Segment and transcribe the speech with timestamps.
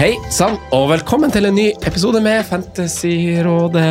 [0.00, 3.82] Hei sann, og velkommen til en ny episode med Fantasyrådet.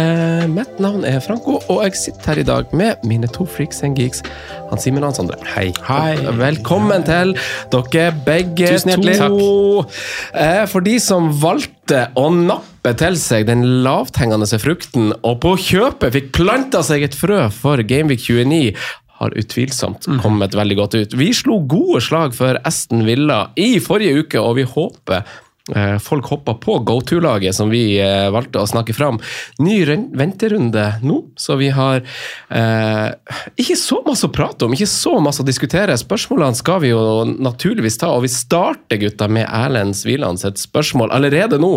[0.49, 3.93] Mitt navn er Franco, og jeg sitter her i dag med mine to freaks and
[3.93, 4.23] geeks.
[4.71, 5.37] Han Simen og Hans Sondre.
[5.53, 5.67] Hei.
[5.85, 6.15] Hei.
[6.39, 7.35] Velkommen til
[7.69, 9.19] dere begge Tusen hjertelig.
[9.21, 9.83] to.
[10.33, 10.71] Takk.
[10.71, 16.31] For de som valgte å nappe til seg den lavthengende frukten, og på kjøpet fikk
[16.39, 18.71] planta seg et frø for Gameweek 29,
[19.19, 21.13] har utvilsomt kommet veldig godt ut.
[21.21, 25.37] Vi slo gode slag for Esten Villa i forrige uke, og vi håper eh,
[26.01, 29.19] folk hoppa på go-to-laget som vi eh, valgte å snakke fram.
[29.59, 29.77] Ny
[30.17, 32.01] venterunde nå, så vi har
[32.49, 33.09] eh,
[33.59, 35.97] ikke så masse å prate om, ikke så masse å diskutere.
[35.99, 41.13] Spørsmålene skal vi jo naturligvis ta, og vi starter gutta med Erlend Sviland sitt spørsmål
[41.15, 41.75] allerede nå.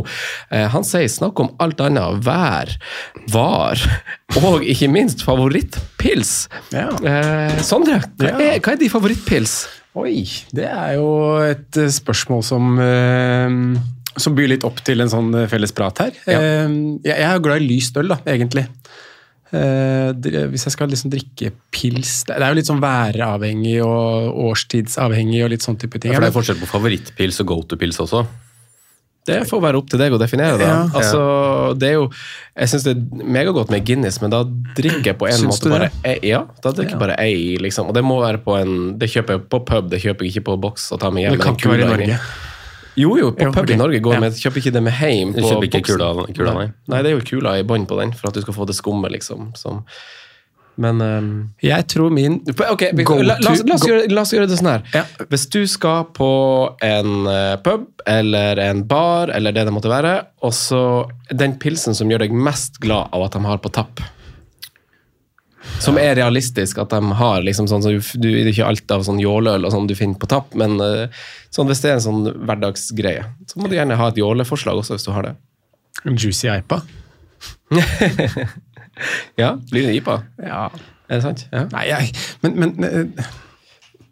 [0.50, 2.22] Eh, han sier snakk om alt annet.
[2.26, 2.70] Vær,
[3.32, 3.80] var
[4.42, 6.46] og ikke minst favorittpils.
[6.72, 6.88] Ja.
[7.02, 8.38] Eh, Sondre, hva Ja.
[8.54, 9.81] er, hva er din favorittpils?
[9.92, 10.24] Oi,
[10.56, 11.08] det er jo
[11.44, 13.56] et eh, spørsmål som eh,
[14.12, 16.16] som byr litt opp til en sånn eh, felles prat her.
[16.24, 16.40] Ja.
[17.04, 18.66] Jeg, er glad i lyst øl, da, egentlig.
[19.52, 25.50] Hvis jeg skal liksom drikke pils Det er jo litt sånn væravhengig og årstidsavhengig og
[25.52, 26.14] litt sånn type ting.
[26.14, 28.22] For det er forskjell på favorittpils og go to-pils også.
[29.24, 30.56] Det får være opp til deg å definere.
[30.58, 30.66] det.
[30.66, 30.78] Ja.
[30.98, 31.20] Altså,
[31.78, 32.08] det er jo,
[32.58, 34.40] Jeg syns det er megagodt med Guinness, men da
[34.74, 37.86] drikker jeg på en Syns måte bare ei, Ja, da drikker jeg bare ei, liksom.
[37.86, 40.44] Og det må være på en Det kjøper jeg på pub, det kjøper jeg ikke
[40.50, 41.36] på boks og tar med hjem.
[41.38, 42.18] Det kan ikke være i Norge.
[42.98, 43.74] Jo, jo, på Jo, pub okay.
[43.74, 44.20] i Norge går Ja.
[44.20, 46.02] med Kjøper ikke det med hjem Du på kjøper ikke boksen.
[46.02, 46.66] kula, kula nei.
[46.88, 48.74] Nei, det er jo kula i bånn på den, for at du skal få det
[48.76, 49.52] skummet, liksom.
[49.56, 49.84] Som,
[50.80, 51.26] men um,
[51.60, 54.32] Jeg tror min okay, vi, Go la, la, oss, la, oss go- gjøre, la oss
[54.32, 54.86] gjøre det sånn her.
[54.96, 55.02] Ja.
[55.28, 56.28] Hvis du skal på
[56.82, 60.80] en eh, pub eller en bar, eller det det måtte være, og så
[61.30, 64.00] den pilsen som gjør deg mest glad av at de har på tapp
[65.84, 68.96] Som er realistisk at de har liksom sånn, så du, du, Det er ikke alt
[68.96, 71.22] av sånn jåleøl og sånn du finner på tapp, men eh,
[71.54, 74.96] sånn, hvis det er en sånn hverdagsgreie, så må du gjerne ha et jåleforslag også,
[74.96, 75.36] hvis du har det.
[76.08, 76.80] En Juicy Eipa.
[79.42, 80.18] Ja, Blir det IPA?
[80.42, 80.64] Ja.
[81.08, 81.46] Er det sant?
[81.52, 81.64] Ja.
[81.72, 83.30] Nei, jeg Men, men eh,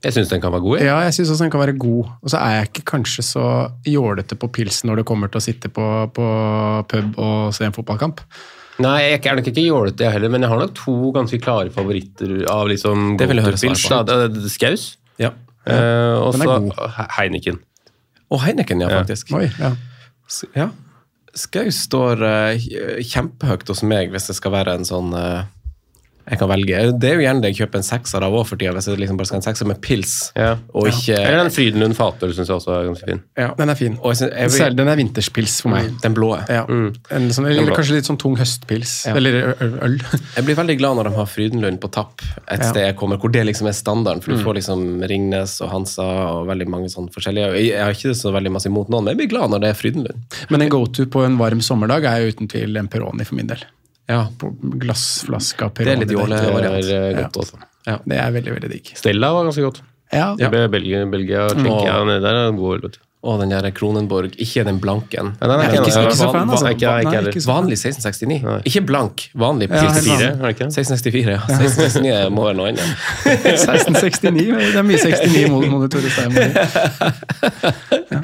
[0.05, 0.79] Jeg syns den kan være god.
[0.79, 0.87] jeg.
[0.89, 2.09] Ja, jeg syns også den kan være god.
[2.25, 3.45] Og så er jeg ikke kanskje så
[3.89, 5.85] jålete på pilsen når det kommer til å sitte på,
[6.17, 6.27] på
[6.89, 8.23] pub og se en fotballkamp.
[8.81, 11.69] Nei, jeg er nok ikke jålete, jeg heller, men jeg har nok to ganske klare
[11.75, 13.59] favoritter av liksom Det vil jeg høre
[14.09, 14.17] da.
[14.25, 14.87] Er Skaus
[15.21, 15.35] ja.
[15.69, 16.89] eh, og er så
[17.19, 17.59] Heineken.
[18.33, 19.03] Og Heineken, ja, Ja.
[19.03, 19.35] faktisk.
[19.37, 19.75] Oi, ja.
[20.57, 20.71] Ja.
[21.39, 25.47] Skaus står uh, kjempehøyt hos meg hvis det skal være en sånn eh,
[26.31, 26.81] jeg kan velge.
[27.03, 29.01] Det er jo gjerne det jeg kjøper en sekser av òg for tida, hvis jeg
[29.01, 30.15] liksom bare skal ha en sekser med pils.
[30.39, 30.53] Ja.
[30.77, 33.23] Og ikke Eller den Frydenlund fatøl syns jeg også er ganske fin.
[33.41, 33.49] ja.
[33.59, 33.97] Den er fin.
[33.99, 35.91] og jeg synes, jeg vil, Selv den er vinterspils for meg.
[36.05, 36.31] Den blå.
[36.49, 36.63] Ja.
[36.71, 37.75] En sånn, eller blå.
[37.81, 38.95] kanskje litt sånn tung høstpils.
[39.11, 39.17] Ja.
[39.19, 39.99] Eller øl.
[40.37, 43.33] Jeg blir veldig glad når de har Frydenlund på tapp et sted jeg kommer, hvor
[43.35, 44.23] det liksom er standarden.
[44.23, 47.51] For du får liksom Ringnes og Hansa og veldig mange sånne forskjellige.
[47.59, 49.69] Jeg jeg har ikke så veldig masse imot noen, men jeg blir glad når det
[49.73, 50.39] er Frydenlund.
[50.53, 53.49] Men en go-to på en varm sommerdag er jo uten tvil en Peroni for min
[53.51, 53.63] del.
[54.11, 54.51] Ja, På
[54.83, 55.71] glassflaska.
[55.79, 56.83] Det er litt jålevariant.
[56.83, 57.29] Det er eh,
[57.87, 57.97] Ja.
[58.05, 58.91] Det er veldig, veldig digg.
[58.99, 59.79] Stella var ganske godt.
[60.13, 62.99] Ja, Det ble Belgia, Belgia Tsjekkia nede der er god øl.
[63.21, 65.35] Og den der Kronenborg, ikke den blanken.
[65.41, 66.71] Ja, den er er ikke, ikke- ikke så fan, altså.
[66.73, 68.43] Ikke, ikke, Nei, ikke Vanlig 1669.
[68.43, 68.61] Nei.
[68.65, 70.69] Ikke blank, vanlig Ja, 64, er det ikke?
[70.73, 71.41] 1664, ja.
[71.47, 72.89] 1669 må være noe annet.
[73.61, 74.73] 1669.
[74.73, 76.11] Det er mye 69 mot monitorer.
[78.11, 78.21] Ja.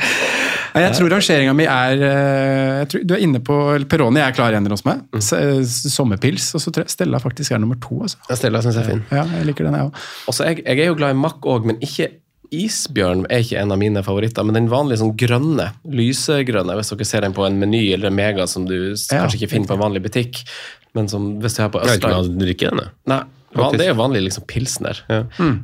[0.77, 4.35] Jeg tror rangeringa mi er eh, jeg tror, Du er inne på Peroni Peroni er
[4.37, 5.01] klar ener hos meg.
[5.17, 6.51] S- s- Sommerpils.
[6.55, 8.03] Og så tror jeg Stella faktisk er nummer to.
[8.03, 8.19] Altså.
[8.29, 9.03] Ja, Stella syns jeg er fin.
[9.11, 10.05] Ja, jeg liker den, jeg òg.
[10.29, 12.11] Også, jeg, jeg er jo glad i Mack òg, men ikke
[12.55, 17.07] isbjørn er ikke en av mine favoritter, men den vanlige sånn grønne, lysegrønne, hvis dere
[17.09, 19.75] ser den på en meny eller en mega som du Ja, kanskje ikke finner på
[19.79, 20.45] en vanlig butikk,
[20.95, 22.85] men som hvis du er på Jeg vet ikke om Østland jeg drikker den.
[22.85, 22.93] jeg.
[23.11, 23.19] Nei,
[23.57, 23.79] van, Faktisk.
[23.81, 25.01] det er jo vanlig liksom pilsner.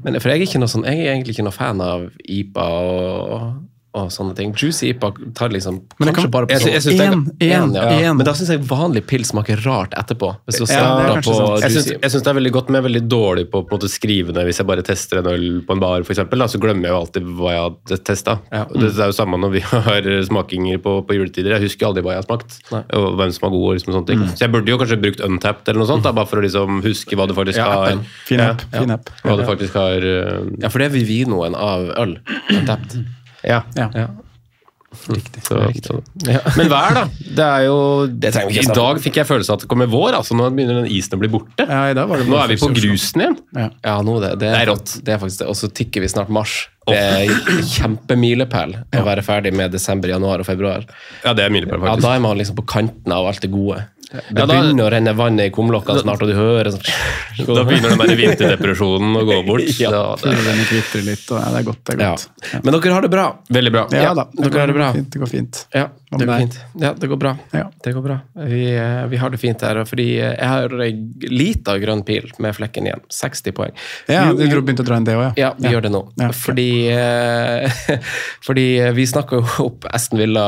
[0.03, 2.67] Men for jeg er, ikke noe sånn, jeg er egentlig ikke noe fan av IPA
[2.67, 3.51] og,
[3.94, 4.53] og sånne ting.
[4.56, 7.62] Juicy IPA tar liksom Men det kanskje kan- bare på Jeg jeg en, det En,
[7.62, 7.89] en, ja.
[8.11, 8.17] en.
[8.17, 10.31] Men da syns jeg vanlig pils smaker rart etterpå.
[10.49, 11.61] Hvis du Ja, på sant.
[11.62, 13.62] Jeg syns, juicy jeg syns det er veldig godt, men jeg er veldig dårlig på
[13.62, 16.39] på en måte, skrive hvis jeg bare tester en øl på en bar, for eksempel,
[16.39, 18.39] da, Så glemmer jeg jo alltid hva jeg har testa.
[18.50, 18.65] Ja.
[18.73, 21.53] Det er jo samme når vi har smakinger på, på juletider.
[21.59, 22.83] Jeg husker aldri hva jeg har smakt, Nei.
[22.97, 23.69] og hvem som har god.
[23.69, 24.25] og liksom sånne ting.
[24.33, 26.83] Så jeg burde jo kanskje brukt Untapped eller noe sånt, da, bare for å liksom
[26.83, 27.99] huske hva du faktisk Ja, har.
[28.27, 28.62] Fin app.
[28.73, 29.11] Fin app.
[29.23, 32.17] Hva du faktisk har uh, Ja, for det er Vivinoen av øl.
[32.50, 33.05] Untapped.
[33.44, 33.62] Ja.
[33.79, 33.89] Ja.
[33.94, 34.09] Ja.
[34.93, 35.17] Så,
[35.81, 36.00] så.
[36.59, 37.03] Men vær, da.
[37.09, 40.19] Det er jo det ikke I dag fikk jeg følelse av at det kommer vår.
[40.19, 41.65] altså Nå begynner den isen å bli borte.
[41.65, 43.39] Ja, i dag var det Nå er vi på grusen igjen.
[43.56, 43.71] Ja.
[43.87, 44.93] Ja, nå det, det, Det er rått.
[45.00, 45.49] Det er faktisk det.
[45.49, 46.59] Og så tikker vi snart mars.
[46.88, 50.87] Det er kjempemilepæl å være ferdig med desember, januar og februar.
[51.23, 51.96] Ja, det er milepæl, Ja.
[51.96, 53.84] Da er man liksom på kanten av alt det gode.
[54.12, 56.82] Det Ja, da- begynner å renne vann i kumlokka snart, og du hører sånn
[57.46, 59.81] Da begynner den der vinterdepresjonen å gå bort.
[59.81, 59.90] Ja.
[60.20, 61.84] Det er litt, og ja, det er godt.
[61.84, 62.11] Det er ja.
[62.11, 62.64] godt.
[62.64, 63.26] Men dere har det bra.
[63.49, 63.87] veldig bra.
[63.90, 64.26] Ja, da.
[64.37, 64.93] dere har det bra.
[64.93, 65.67] Fint, det går fint.
[65.73, 65.88] Ja,
[66.19, 66.56] det går fint.
[66.81, 67.31] Ja, det går bra.
[67.56, 67.70] Ja.
[67.85, 68.17] Det går bra.
[68.35, 70.93] Vi, eh, vi har det fint her, fordi eh, jeg har ei
[71.31, 73.00] lita grønn pil med flekken igjen.
[73.09, 73.73] 60 poeng.
[74.11, 75.32] Ja, du begynte å dra inn det òg, ja.
[75.41, 76.03] Ja, vi gjør det nå.
[76.20, 76.29] Ja.
[76.37, 78.00] Fordi, eh,
[78.47, 78.67] fordi
[78.99, 80.44] vi snakka jo opp Aston Villa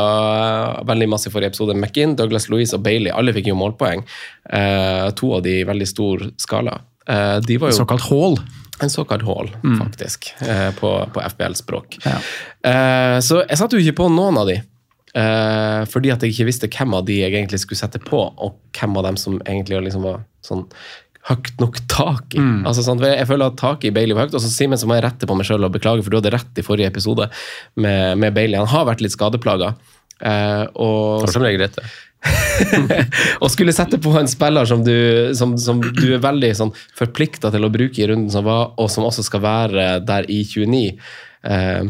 [0.84, 1.76] veldig masse i forrige episode.
[1.78, 4.04] McInn, Douglas Louise og Bailey, alle fikk jo målpoeng.
[5.16, 6.76] To av de i veldig stor skala.
[7.44, 8.38] De var jo Såkalt hall.
[8.82, 11.98] en såkalt hall, faktisk, eh, på, på FBL-språk.
[12.04, 12.16] Ja.
[13.22, 14.58] Så jeg satte jo ikke på noen av de.
[15.18, 18.60] Eh, fordi at jeg ikke visste hvem av de jeg egentlig skulle sette på, og
[18.76, 20.66] hvem av dem som egentlig liksom var sånn
[21.24, 22.40] høyt nok tak i.
[22.68, 24.98] Altså, sånn, jeg, føler at taket i Bailey var høyt, og så Simen så må
[24.98, 27.30] jeg rette på meg sjøl og beklage, for du hadde rett i forrige episode
[27.80, 28.60] med, med Bailey.
[28.60, 29.72] Han har vært litt skadeplaga.
[30.24, 31.80] Uh, og som regel rett,
[33.42, 34.94] og skulle sette på en spiller som du,
[35.36, 38.90] som, som du er veldig sånn, forplikta til å bruke i runden som var, og
[38.92, 40.84] som også skal være der i 29,
[41.50, 41.82] eh,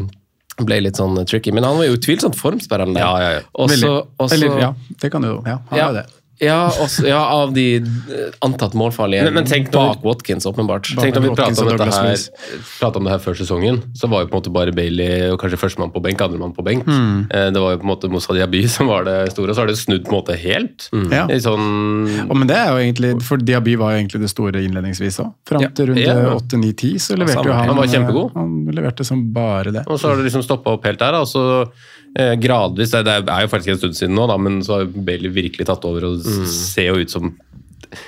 [0.63, 1.51] ble litt sånn tricky.
[1.55, 3.03] Men han var jo utvilsomt formspilleren der.
[3.03, 3.41] Ja, ja, ja.
[3.51, 3.91] Også,
[4.21, 4.51] Veldig.
[4.51, 4.69] også, ja,
[5.01, 5.39] det kan du jo.
[5.47, 6.05] Ja, han ja, det.
[6.39, 10.89] Ja, også, ja, av de eh, antatt målfarlige Men- men bak Watkins, åpenbart.
[10.95, 14.41] Tenk når vi prata om, om det her før sesongen, så var jo på en
[14.41, 16.85] måte bare Bailey og kanskje førstemann på benk, andremann på benk.
[16.85, 17.27] Mm.
[17.29, 19.67] Det var jo på en måte Moussa Diaby som var det store, og så har
[19.71, 20.89] det snudd på en måte helt.
[21.11, 21.25] Ja.
[21.39, 25.19] Sånn Og, men det er jo egentlig, for Diaby var jo egentlig det store innledningsvis
[25.23, 25.33] òg.
[25.47, 25.69] Fram Ja.
[25.69, 28.31] til runde åtte, 8-9-10 så leverte jo han Han var kjempegod.
[28.35, 29.83] eh, Han leverte som bare det.
[29.87, 31.11] Og så har det liksom stoppa opp helt der.
[31.11, 31.67] da, og så eh,
[32.15, 35.33] gradvis, det, det er jo faktisk en stund siden nå, da, men så har Bailey
[35.35, 36.45] virkelig tatt over og Mm.
[36.47, 37.33] ser jo ut som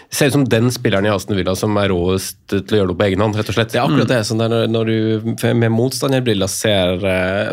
[0.10, 2.98] Ser ut som den spilleren i Aston Villa som er råest til å gjøre det
[3.00, 3.72] på egen hånd, rett og slett.
[3.74, 4.20] Det er akkurat det.
[4.28, 7.04] sånn når, når du med motstanderbriller ser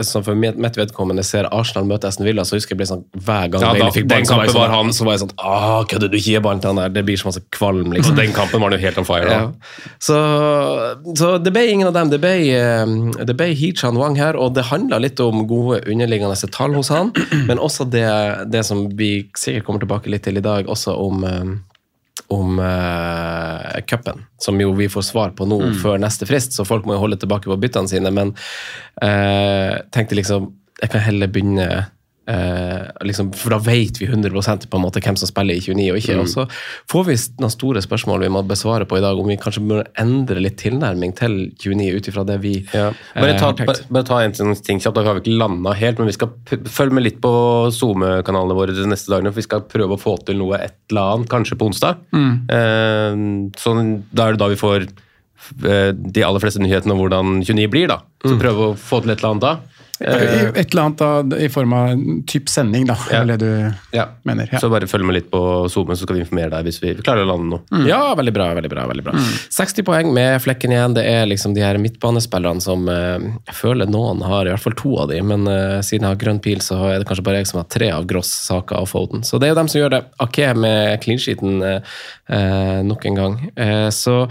[0.06, 3.48] sånn For mitt vedkommende ser Arsenal møte Aston Villa, så husker jeg ble sånn hver
[3.52, 5.12] gang Ja, da- fikk den ballen, så var jeg kampen var sånn, han- så var
[5.16, 6.88] jeg sånn Åh, kødder du ikke gi ballen til han der?
[6.94, 8.16] Det blir så masse kvalm, liksom.
[8.16, 9.30] den kampen var han jo helt on fire.
[9.30, 9.52] Ja.
[9.98, 10.16] Så,
[11.18, 12.10] så det ble ingen av dem.
[12.12, 16.50] Det ble, eh, det ble Hichan Wang her, og det handla litt om gode underliggende
[16.54, 17.12] tall hos han,
[17.48, 18.04] men også det,
[18.52, 21.54] det som vi sikkert kommer tilbake litt til i dag, også om eh,
[22.32, 26.86] om uh, cupen, som jo vi får svar på nå før neste frist, så folk
[26.86, 28.12] må jo holde tilbake på byttene sine.
[28.14, 28.34] Men
[29.02, 30.52] uh, tenkte liksom
[30.82, 31.66] Jeg kan heller begynne
[32.30, 35.90] eh, liksom, For da vet vi 100 på en måte hvem som spiller i 29
[35.92, 36.16] og ikke.
[36.22, 36.46] Og så
[36.90, 39.84] får vi noen store spørsmål vi må besvare på i dag, om vi kanskje bør
[40.00, 42.90] endre litt tilnærming til 29 ut ifra det vi Ja.
[43.14, 45.74] Bare, ta, eh, bare, bare ta en sånn ting kjapt, da har vi ikke landa
[45.76, 47.34] helt, men vi skal følge med litt på
[47.74, 49.32] SoMe-kanalene våre de neste dagene.
[49.32, 51.98] for Vi skal prøve å få til noe et eller annet, kanskje på onsdag.
[52.14, 53.14] Eh,
[53.60, 54.88] sånn, da er det da vi får
[55.64, 57.88] eh, de aller fleste nyhetene om hvordan 29 blir.
[57.88, 58.00] da.
[58.24, 59.54] Så prøve å få til et eller annet da.
[60.00, 62.96] I- Et eller annet da, i form av en typ sending, da.
[63.10, 63.20] Ja.
[63.22, 64.06] Er det du Ja.
[64.24, 64.48] mener?
[64.50, 64.58] Ja.
[64.58, 67.24] Så bare følg med litt på SoMe, så skal vi informere deg hvis vi klarer
[67.24, 67.86] å lande noe.
[67.86, 68.54] Ja, veldig bra.
[68.54, 69.12] veldig bra, veldig bra.
[69.50, 70.94] 60 poeng med flekken igjen.
[70.94, 74.76] Det er liksom de her midtbanespillerne som eh, Jeg føler noen har, i hvert fall
[74.76, 77.36] to av de, men uh, siden jeg har grønn pil, så er det kanskje bare
[77.42, 79.22] jeg som har tre av Gross, Saka og Foden.
[79.22, 80.02] Så det er jo dem som gjør det.
[80.20, 81.80] Ake med clean-sheeten uh,
[82.28, 83.38] eh, nok en gang.
[83.58, 84.26] Uh, så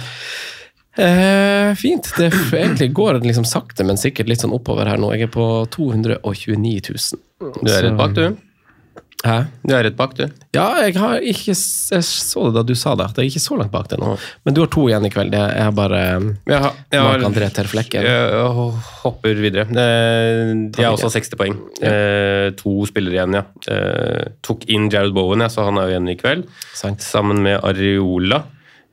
[0.98, 2.10] eh, fint.
[2.18, 5.14] Det egentlig går liksom sakte, men sikkert litt sånn oppover her nå.
[5.16, 7.22] Jeg er på 229 000.
[7.64, 8.26] Du er rett bak, du.
[9.24, 9.38] Hæ?
[9.64, 10.26] Du er rett bak, du.
[10.52, 13.42] Ja, jeg har ikke Jeg så det da du sa det, at jeg er ikke
[13.46, 14.18] så langt bak det nå.
[14.44, 15.32] Men du har to igjen i kveld.
[15.38, 16.02] Jeg har bare
[16.44, 18.04] Jeg har, jeg har- André Ter Flekken.
[18.04, 18.74] Jeg,
[19.06, 19.64] hopper videre.
[19.72, 21.56] Eh, Jeg har også 60 poeng.
[21.82, 23.44] Eh, To spillere igjen, ja.
[23.72, 26.44] Eh, Tok inn Jared Bowen, så han er jo igjen i kveld.
[26.76, 27.00] Sant.
[27.00, 28.44] Sammen med Areola.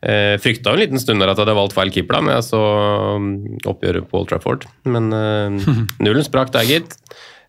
[0.00, 2.46] Eh, frykta en liten stund der at jeg hadde valgt feil keeper da, men jeg
[2.46, 2.60] så
[3.18, 3.26] um,
[3.68, 4.64] oppgjøret på Old Trafford.
[4.88, 6.96] Men eh, nullen sprakk der, gitt.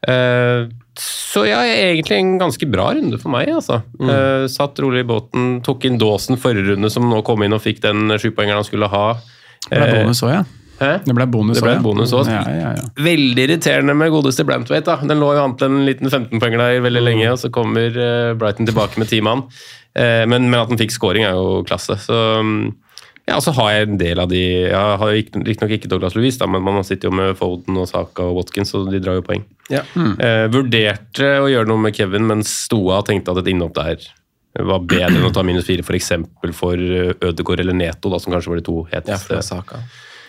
[0.07, 0.67] Eh,
[0.99, 3.79] så ja, egentlig en ganske bra runde for meg, altså.
[4.03, 7.63] Eh, satt rolig i båten, tok inn Dåsen forrige runde, som nå kom inn og
[7.63, 9.05] fikk den sjupoengeren han skulle ha.
[9.69, 10.43] Det ble Eh, bonus òg, ja.
[10.81, 10.91] Hæ?
[11.05, 12.25] Det ble bonus òg.
[12.27, 12.41] ja.
[12.41, 12.87] Ja, ja, ja.
[13.05, 14.87] Veldig irriterende med godeste Brantwaite.
[14.89, 14.97] da.
[15.07, 18.31] Den lå jo annet enn en liten 15-poenger der veldig lenge, og så kommer eh,
[18.41, 19.45] Brighton tilbake med ti mann.
[19.93, 21.97] Eh, men, men at den fikk scoring, er jo klasse.
[22.01, 22.63] Så mm,
[23.29, 24.73] ja, og så har jeg en del av de Jeg
[25.03, 28.39] har riktignok ikke Douglas Louise, da, men man sitter jo med Foden og Saka og
[28.39, 29.43] Watkins, så de drar jo poeng.
[29.69, 29.83] Ja.
[29.95, 34.07] Eh, vurderte å gjøre noe med Kevin, men stoa tenkte at et innhopp der
[34.67, 36.09] var bedre enn å ta minus fire, f.eks.
[36.41, 36.81] For, for
[37.29, 39.37] Ødegaard eller Neto, da, som kanskje var de to Ja, heteste.
[39.37, 39.79] det saka.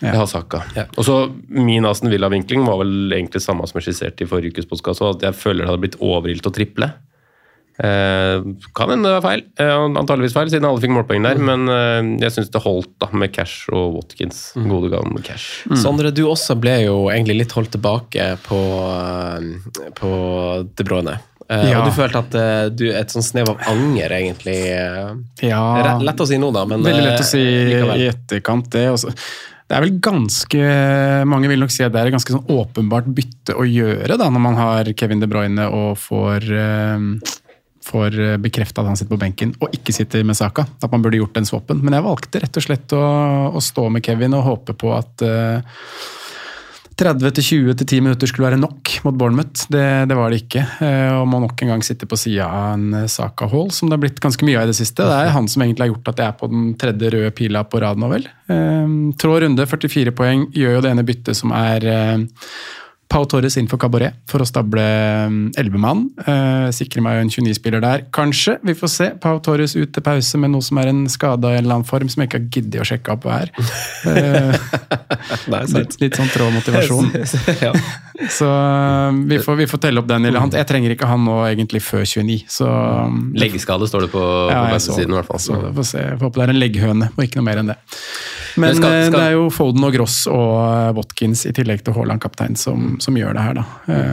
[0.02, 0.64] Jeg har Saka.
[0.98, 1.16] Og så
[1.48, 5.22] Min Aston Villa-vinkling var vel egentlig samme som jeg skisserte i forrige ukes podkast, at
[5.22, 6.90] jeg føler det hadde blitt overilt å triple.
[7.82, 8.42] Eh,
[8.76, 12.10] kan hende det var feil, eh, antageligvis feil, siden alle fikk målpoeng der, men eh,
[12.26, 14.42] jeg syns det holdt da med Cash og Watkins.
[14.58, 15.64] Gode gamle Cash.
[15.80, 18.60] Sondre, du også ble jo egentlig litt holdt tilbake på,
[19.00, 20.12] eh, på
[20.76, 21.16] De Bruyne.
[21.48, 21.80] Eh, Ja.
[21.80, 24.58] Og du følte at eh, du et sånn snev av anger, egentlig.
[24.68, 25.96] eh, Ja.
[25.98, 28.86] Lett å si nå, da, men Veldig lett å si eh, i etterkant, det.
[28.92, 29.10] Også.
[29.72, 30.64] Det er vel ganske
[31.24, 34.26] Mange vil nok si at det er et ganske sånn åpenbart bytte å gjøre da,
[34.28, 37.38] når man har Kevin De Bruyne og får, uh,
[37.80, 40.66] får bekrefta at han sitter på benken og ikke sitter med Saka.
[40.76, 41.80] At man burde gjort den swappen.
[41.80, 43.00] Men jeg valgte rett og slett å,
[43.48, 45.80] å stå med Kevin og håpe på at eh,
[47.02, 49.66] 30 til 20 til 10 minutter skulle være nok mot Bournemouth.
[49.72, 50.62] Det, det var det ikke.
[50.86, 53.90] Eh, Og må nok en gang sitte på sida av en eh, Saka Hall, som
[53.90, 55.02] det har blitt ganske mye av i det siste.
[55.02, 57.64] Det er han som egentlig har gjort at jeg er på den tredje røde pila
[57.66, 58.28] på rad nå, vel.
[58.52, 61.88] Eh, Trå runde, 44 poeng, gjør jo det ene byttet som er
[63.12, 64.82] Pau Torres inn for Cabaret for å stable
[65.60, 66.06] elleve mann.
[66.24, 68.54] Eh, sikrer meg en 29-spiller der, kanskje.
[68.64, 69.08] Vi får se.
[69.20, 71.88] Pau Torres ut til pause med noe som er en skade i en eller annen
[71.88, 73.52] form, som jeg ikke har giddet å sjekke opp hva er.
[74.02, 77.12] Eh, litt, litt sånn trå motivasjon.
[77.66, 77.70] ja.
[78.32, 80.26] Så øh, vi får, vi får telle opp den.
[80.28, 82.38] Eller han, jeg trenger ikke han nå egentlig før 29.
[82.50, 85.42] Så um, Leggskade står det på, ja, på siden i hvert fall.
[85.42, 86.02] så får se.
[86.02, 87.78] Jeg får håpe det er en legghøne, og ikke noe mer enn det.
[88.56, 91.52] Men, Men skal- øh, skal- det er jo Foden og Gross og øh, Watkins i
[91.56, 93.64] tillegg til Haaland kaptein som, som gjør det her, da.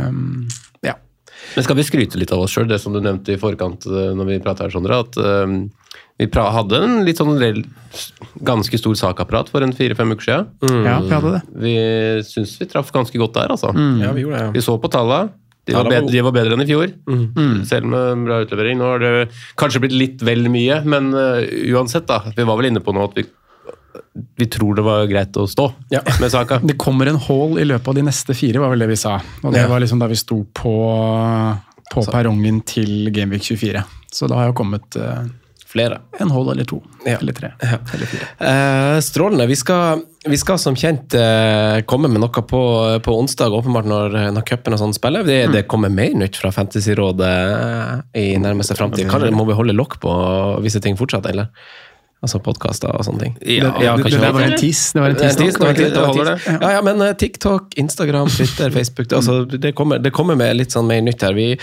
[0.08, 0.48] Um,
[0.86, 0.94] ja.
[1.56, 4.14] Men skal vi skryte litt av oss sjøl, det som du nevnte i forkant eh,
[4.16, 5.58] når vi prata her, Sondre, at um,
[6.20, 7.38] vi pra hadde en litt sånn
[8.44, 10.50] ganske stor sakapparat for en fire-fem uker siden.
[10.86, 11.44] ja, vi hadde det.
[11.64, 11.76] Vi
[12.28, 13.72] syns vi traff ganske godt der, altså.
[14.04, 14.48] ja, vi gjorde det.
[14.50, 14.52] Ja.
[14.58, 15.32] Vi så på tallene.
[15.70, 16.92] De var, Ja, det var bedre, de var bedre enn i fjor,
[17.70, 18.80] selv med bra utlevering.
[18.80, 19.12] Nå har det
[19.60, 21.44] kanskje blitt litt vel mye, men uh,
[21.76, 22.24] uansett, da.
[22.36, 23.26] Vi var vel inne på nå at vi,
[24.40, 26.02] vi tror det var greit å stå Ja.
[26.22, 26.60] med saka.
[26.64, 29.20] Det kommer en hall i løpet av de neste fire, var vel det vi sa.
[29.44, 29.68] Og det Ja.
[29.68, 30.74] var liksom da vi sto på,
[31.94, 33.84] på perrongen til Gameweek 24.
[34.12, 35.26] Så da har jo kommet uh,
[35.70, 36.00] Flere.
[36.20, 36.80] en hall eller to.
[37.06, 37.18] Ja.
[37.22, 37.52] Eller tre.
[37.62, 38.28] Eller fire.
[38.42, 39.46] Uh, strålende.
[39.48, 42.62] Vi skal, vi skal som kjent uh, komme med noe på,
[43.06, 45.24] på onsdag, åpenbart når, når cupen og sånn spiller.
[45.24, 47.36] Det, det kommer mer nytt fra Fantasyrådet
[48.18, 49.12] i nærmeste framtid.
[49.34, 50.16] Må vi holde lokk på
[50.66, 51.54] visse ting fortsatt, eller?
[52.20, 53.36] Altså podkaster og sånne ting.
[53.48, 54.82] Ja, det, det, det, var en tiss.
[54.92, 55.38] Det var en tiss.
[55.40, 56.48] Det en tiss, det var en tiss, det holder tiss.
[56.52, 60.58] Ja, ja, men eh, TikTok, Instagram, Twitter, Facebook det, altså, det, kommer, det kommer med
[60.60, 61.38] litt sånn mer nytt her.
[61.38, 61.54] Vi,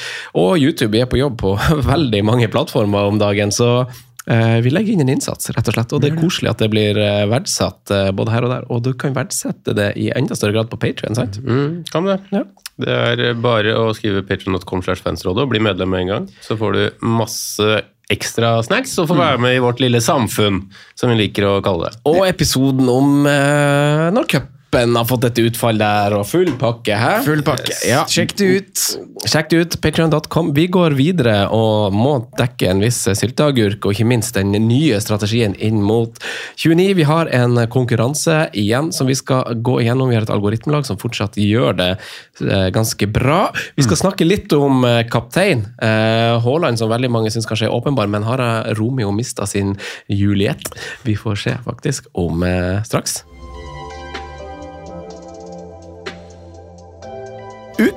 [0.40, 1.52] og YouTube vi er på jobb på
[1.92, 5.92] veldig mange plattformer om dagen, så eh, vi legger inn en innsats, rett og slett.
[5.92, 8.64] Og det er koselig at det blir eh, verdsatt eh, både her og der.
[8.72, 11.36] Og du kan verdsette det i enda større grad på Patrion, sant?
[11.44, 12.46] Mm, kan det.
[12.80, 16.32] Det er bare å skrive patreon.com slash fansrådet og bli medlem med en gang.
[16.44, 20.62] Så får du masse ekstra snacks og få være med i vårt lille samfunn,
[20.94, 22.02] som vi liker å kalle det.
[22.10, 24.30] Og episoden om eh, når
[24.66, 27.22] cupen har fått et utfall der, og full pakke, hæ?
[27.24, 27.74] Full pakke.
[27.86, 28.04] Ja.
[28.08, 28.82] Sjekk det ut.
[29.26, 30.52] Sjekk det ut, patreon.com.
[30.54, 35.54] Vi går videre og må dekke en viss sylteagurk, og ikke minst den nye strategien
[35.58, 36.18] inn mot
[36.56, 36.94] 29.
[36.96, 40.10] Vi har en konkurranse igjen som vi skal gå igjennom.
[40.10, 43.46] Vi har et algoritmelag som fortsatt gjør det eh, ganske bra.
[43.76, 45.66] Vi skal snakke litt om eh, kaptein.
[45.82, 48.42] Eh, Haaland, som veldig mange syns kanskje er åpenbar, men har
[48.76, 49.76] Romeo mista sin
[50.12, 50.68] Juliet?
[51.06, 52.44] Vi får se faktisk om
[52.86, 53.22] straks.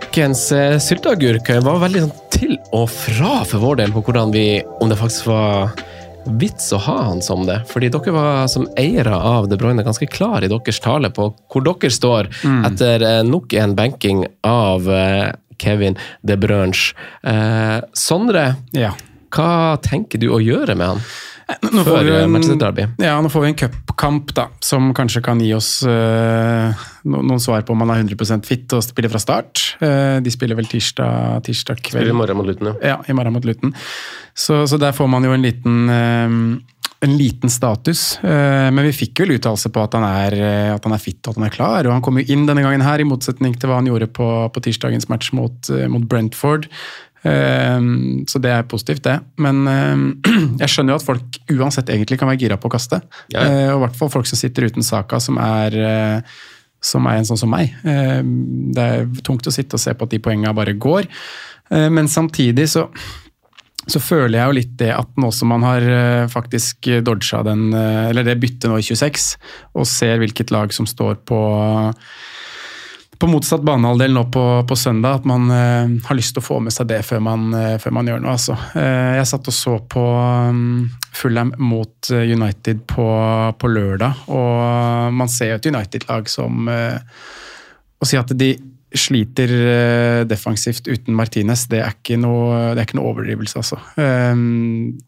[0.09, 4.45] Ukens eh, sylteagurk var veldig sånn til og fra for vår del på hvordan vi,
[4.81, 5.69] om det faktisk var
[6.41, 7.59] vits å ha han som det.
[7.69, 11.65] Fordi dere var som eiere av De Bruyne ganske klar i deres tale på hvor
[11.67, 12.31] dere står
[12.71, 15.29] etter eh, nok en banking av eh,
[15.61, 16.73] Kevin De Bruyne.
[17.21, 18.95] Eh, Sondre, Ja.
[19.35, 21.05] hva tenker du å gjøre med han?
[21.49, 25.41] Nå får, vi eh, en, ja, nå får vi en cupkamp da, som kanskje kan
[25.41, 26.69] gi oss uh,
[27.09, 29.63] no, noen svar på om man er 100% fit og spiller fra start.
[29.81, 32.03] Uh, de spiller vel tirsdag, tirsdag kveld.
[32.03, 32.93] Spiller i morgen mot Luton, ja.
[32.93, 33.73] Ja, i morgen mot Luton.
[34.37, 38.19] Så, så der får man jo en liten, uh, en liten status.
[38.27, 40.33] Eh, Men vi fikk vel uttalelse på at han, er,
[40.75, 41.87] at han er fit og at han er klar.
[41.87, 44.27] Og han kom jo inn denne gangen her, i motsetning til hva han gjorde på,
[44.51, 46.67] på tirsdagens match mot, mot Brentford.
[47.23, 47.79] Eh,
[48.27, 49.17] Så det er positivt, det.
[49.37, 50.05] Men eh,
[50.61, 53.01] jeg skjønner jo at folk uansett egentlig kan være gira på å kaste.
[53.33, 53.43] Ja.
[53.43, 56.21] Eh, Og i hvert fall folk som sitter uten saka, som er eh,
[56.81, 57.73] som er en sånn som meg.
[57.83, 58.21] Eh,
[58.75, 61.09] Det er tungt å sitte og se på at de poengene bare går.
[61.71, 62.85] Eh, Men samtidig så,
[63.89, 65.81] så føler jeg jo litt det at nå som man har
[66.31, 69.35] faktisk dodga den, eller det byttet nå i 26,
[69.75, 71.39] og ser hvilket lag som står på
[73.19, 76.59] på motsatt banehalvdel nå på, på søndag, at man eh, har lyst til å få
[76.63, 78.35] med seg det før man, eh, før man gjør noe.
[78.37, 78.55] Altså.
[78.79, 80.05] Eh, jeg satt og så på
[80.53, 80.87] um,
[81.19, 83.09] Fulham mot eh, United på,
[83.59, 86.97] på lørdag, og man ser jo et United-lag som eh,
[87.99, 88.53] Å si at de
[88.95, 93.77] sliter eh, defensivt uten Martinez, det er ikke noe, er ikke noe overdrivelse, altså.
[94.01, 94.41] Eh,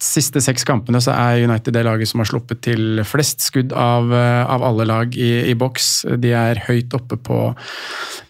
[0.04, 4.14] siste seks kampene så er United det laget som har sluppet til flest skudd av,
[4.14, 5.92] eh, av alle lag i, i boks.
[6.22, 7.40] De er høyt oppe på,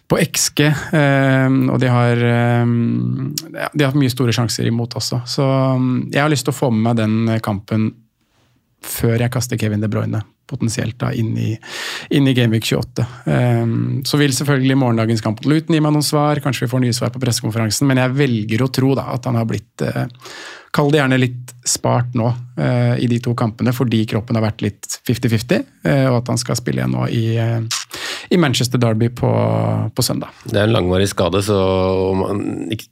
[0.08, 2.76] på XG, eh, og de har, eh,
[3.76, 5.20] de har mye store sjanser imot også.
[5.28, 5.48] Så
[6.14, 7.90] jeg har lyst til å få med meg den kampen
[8.82, 11.50] før jeg kaster Kevin De Bruyne potensielt da inn i,
[12.16, 13.06] inn i Gameweek 28.
[13.26, 16.84] Um, så vil selvfølgelig morgendagens kamp mot Luton gi meg noen svar, kanskje vi får
[16.84, 20.06] nye svar på pressekonferansen, men jeg velger å tro da at han har blitt uh,
[20.72, 24.62] Kall det gjerne litt spart nå uh, i de to kampene, fordi kroppen har vært
[24.64, 27.26] litt 50-50, uh, og at han skal spille igjen nå i,
[28.32, 29.28] i Manchester Derby på,
[29.92, 30.32] på søndag.
[30.48, 31.56] Det er en langvarig skade, så
[32.16, 32.40] man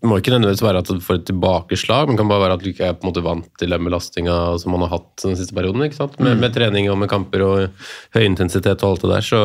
[0.05, 2.69] må ikke nødvendigvis være at du får et tilbakeslag, men kan bare være at du
[2.73, 5.57] ikke er på en måte vant til den belastninga som man har hatt den siste
[5.57, 5.87] perioden.
[5.87, 6.19] ikke sant?
[6.21, 6.41] Med, Mm.
[6.45, 9.21] med trening og med kamper og høy intensitet og alt det der.
[9.21, 9.41] så...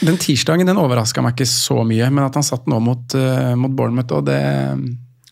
[0.00, 3.54] Den tirsdagen den overraska meg ikke så mye, men at han satt nå mot, uh,
[3.54, 4.40] mot Bournemouth, og det,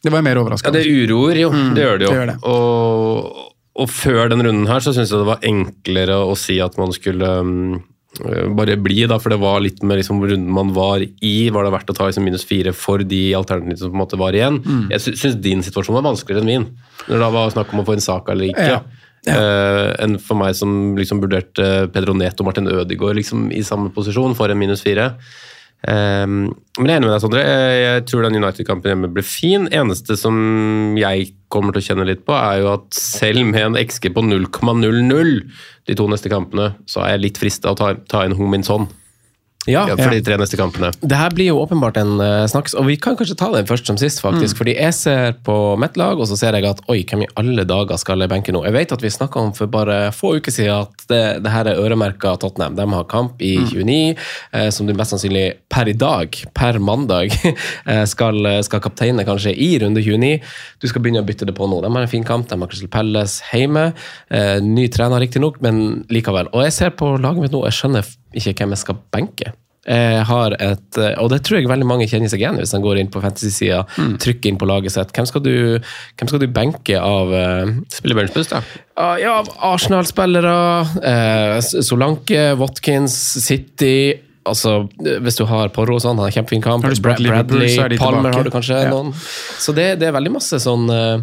[0.03, 1.51] det var jeg mer Ja, det uroer jo.
[1.51, 2.11] Mm, det gjør det jo.
[2.11, 2.37] det gjør det.
[2.45, 3.49] Og,
[3.81, 6.93] og før den runden her så syns jeg det var enklere å si at man
[6.93, 7.81] skulle um,
[8.21, 11.37] bare bli, da, for det var litt med liksom, runden man var i.
[11.53, 14.21] Var det verdt å ta liksom, minus fire for de alternativene som på en måte
[14.21, 14.59] var igjen?
[14.61, 14.83] Mm.
[14.93, 16.67] Jeg sy syns din situasjon var vanskeligere enn min,
[17.09, 18.69] når det var snakk om å få en sak eller ikke.
[18.69, 18.83] Ja.
[19.33, 23.93] Eh, enn for meg som liksom vurderte Pedro Neto og Martin Ødegaard liksom, i samme
[23.95, 25.13] posisjon for en minus fire.
[25.83, 27.41] Um, men jeg er enig med deg, Sondre.
[27.43, 29.67] Jeg, jeg tror den United-kampen hjemme ble fin.
[29.75, 30.37] Eneste som
[30.99, 34.23] jeg kommer til å kjenne litt på, er jo at selv med en XG på
[34.29, 35.33] 0,00
[35.89, 38.89] de to neste kampene, så er jeg litt frista å ta, ta inn Min Son
[39.71, 40.89] Ja, for de tre neste kampene.
[41.07, 43.87] Det her blir jo åpenbart en uh, snakks, og vi kan kanskje ta den først
[43.87, 44.57] som sist, faktisk.
[44.57, 44.59] Mm.
[44.59, 47.63] Fordi jeg ser på mitt lag, og så ser jeg at oi, hvem i alle
[47.69, 48.65] dager skal jeg benke nå?
[48.67, 51.71] Jeg vet at vi snakka om for bare få uker siden at det, det her
[51.71, 52.75] er øremerka Tottenham.
[52.79, 53.69] De har kamp i Mm.
[53.71, 54.17] 29,
[54.59, 57.31] eh, som de mest sannsynlig per i dag, per mandag,
[57.87, 60.33] eh, skal, skal kapteine kanskje i runde 29.
[60.83, 61.79] Du skal begynne å bytte det på nå.
[61.85, 63.93] De har en fin kamp, de har Crystal Palace hjemme.
[64.33, 66.51] Eh, ny trener riktignok, men likevel.
[66.51, 69.53] Og jeg ser på laget mitt nå, jeg skjønner ikke hvem jeg skal benke.
[69.83, 73.01] Jeg har et, og det tror jeg veldig mange kjenner seg igjen hvis de går
[73.01, 74.13] inn på fantasy-sida, Mm.
[74.23, 75.11] trykker inn på laget sitt.
[75.17, 75.51] Hvem skal du,
[76.21, 78.61] hvem skal du benke av uh, Spiller benchboost, da.
[79.19, 80.55] Ja, av Arsenal-spillere.
[81.03, 84.89] Uh, Solanke, Watkins, City Altså,
[85.23, 86.83] Hvis du har Porro og sånn, han har kjempefin kamp.
[86.83, 88.35] Har Bradley, de Palmer tilbake.
[88.35, 88.91] har du kanskje Ja.
[88.91, 89.13] noen.
[89.63, 91.23] Så det, det er veldig masse sånn eh,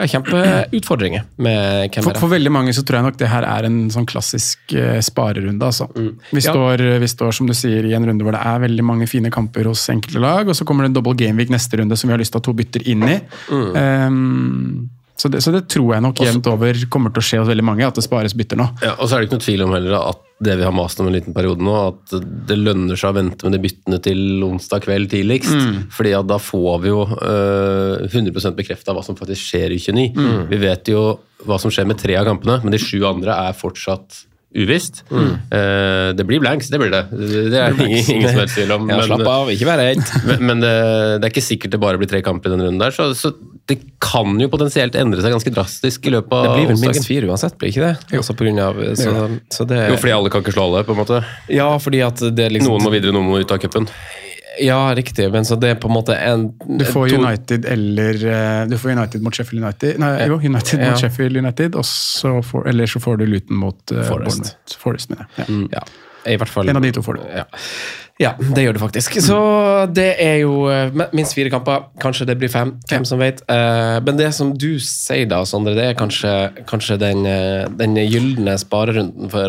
[0.00, 3.68] ja, Kjempeutfordringer med hvem For, for veldig mange så tror jeg nok det her er
[3.68, 5.60] en sånn klassisk eh, sparerunde.
[5.66, 5.90] Altså.
[5.94, 6.38] Vi, Mm.
[6.40, 6.52] Ja.
[6.54, 9.30] står, vi står som du sier i en runde hvor det er veldig mange fine
[9.34, 12.14] kamper hos enkelte lag, og så kommer det en double gameweek neste runde som vi
[12.16, 13.18] har lyst til å ha to bytter inn i.
[13.50, 13.76] Mm.
[13.76, 17.50] Um, så, det, så det tror jeg nok jevnt over kommer til å skje hos
[17.50, 18.66] veldig mange, at det spares bytter nå.
[18.80, 21.00] Ja, og så er det ikke noe tvil om heller at det vi har mast
[21.02, 22.14] om en liten periode nå, at
[22.48, 25.52] det lønner seg å vente med de byttene til onsdag kveld tidligst.
[25.52, 25.82] Mm.
[25.92, 30.16] fordi da får vi jo øh, 100% bekrefta hva som faktisk skjer i 29.
[30.16, 30.40] Mm.
[30.48, 31.04] Vi vet jo
[31.44, 35.04] hva som skjer med tre av kampene, men de sju andre er fortsatt uvisst.
[35.10, 35.30] Mm.
[35.52, 37.04] Uh, det blir blanks, det blir det.
[37.12, 38.88] Det er ingen, ingen som helst tvil om.
[38.90, 40.02] Ja, slapp av, ikke vær redd.
[40.30, 40.74] Men, men det,
[41.20, 43.32] det er ikke sikkert det bare blir tre kamper i den runden der, så, så
[43.70, 47.06] det kan jo potensielt endre seg ganske drastisk i løpet av Det blir vel minst
[47.06, 48.18] fire uansett, blir ikke det?
[48.18, 49.12] Altså på grunn av, så,
[49.52, 51.20] så det Jo, fordi alle kan ikke slå alle, på en måte.
[51.52, 53.86] Ja, fordi at det liksom Noen må videre, noen må ut av cupen.
[54.60, 58.18] Ja, riktig, men så det er på en måte en Du får to- United eller
[58.32, 59.98] eh, Du får United mot Sheffield United.
[60.02, 60.90] Nei, jo, United Ja.
[60.90, 64.54] mot Sheffield United, så får, eller så får du Luton mot eh, Forest.
[64.78, 65.48] Forest mener jeg.
[65.72, 65.80] Ja.
[65.80, 66.68] Ja, i hvert fall.
[66.68, 67.22] En av de to får du.
[67.32, 67.44] Ja.
[68.20, 69.14] ja, det gjør du faktisk.
[69.24, 69.38] Så
[69.96, 71.86] det er jo eh, minst fire kamper.
[72.02, 73.40] Kanskje det blir fem, hvem som vet.
[73.48, 76.34] Men det som du sier da, Sondre, det er kanskje,
[76.68, 77.24] kanskje den,
[77.80, 79.48] den gylne sparerunden for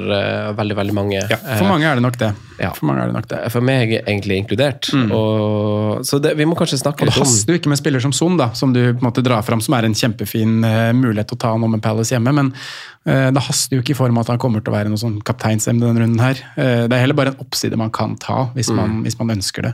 [0.56, 1.26] veldig, veldig mange.
[1.58, 2.32] For mange er det nok det.
[2.62, 2.70] Ja.
[2.78, 3.40] For mange er det nok det.
[3.54, 4.92] For meg egentlig inkludert.
[4.94, 7.80] Og, så det, vi må kanskje snakke Og det litt om haster jo ikke med
[7.80, 10.60] spiller som Son, da, som du på en måte drar fram, som er en kjempefin
[10.62, 12.34] uh, mulighet å ta nå med Palace hjemme.
[12.38, 14.94] Men uh, det haster jo ikke i form av at han kommer til å være
[14.94, 16.44] noe sånn kapteinsemne denne runden her.
[16.54, 19.72] Uh, det er heller bare en oppside man kan ta, hvis, man, hvis man ønsker
[19.72, 19.74] det.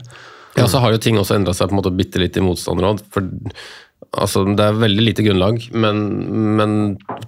[0.56, 3.04] Ja, så har jo ting også endra seg på en måte bitte litt i motstanderråd.
[3.14, 3.28] For
[4.16, 6.04] altså, det er veldig lite grunnlag, men,
[6.58, 6.76] men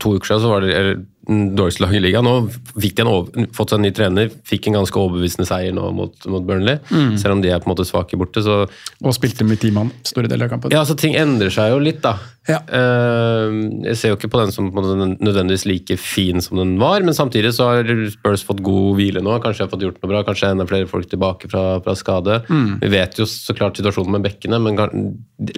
[0.00, 2.26] to uker siden så var det eller, dårligste lag i ligaen.
[2.26, 2.34] Nå
[2.80, 5.86] fikk de en over, fått seg en ny trener, fikk en ganske overbevisende seier nå
[5.94, 6.80] mot, mot Burnley.
[7.20, 9.92] Selv om de er på en måte svake borte, så Og spilte med ti mann
[10.06, 10.74] store deler av kampen.
[10.74, 12.16] Ja, så ting endrer seg jo litt, da.
[12.50, 12.58] Ja.
[12.66, 13.56] Eh,
[13.88, 17.04] jeg ser jo ikke på den som på en nødvendigvis like fin som den var,
[17.06, 19.38] men samtidig så har Spurs fått god hvile nå.
[19.44, 22.40] Kanskje har fått gjort noe bra, kanskje enda flere folk tilbake fra, fra skade.
[22.82, 24.78] Vi vet jo så klart situasjonen med bekkene, men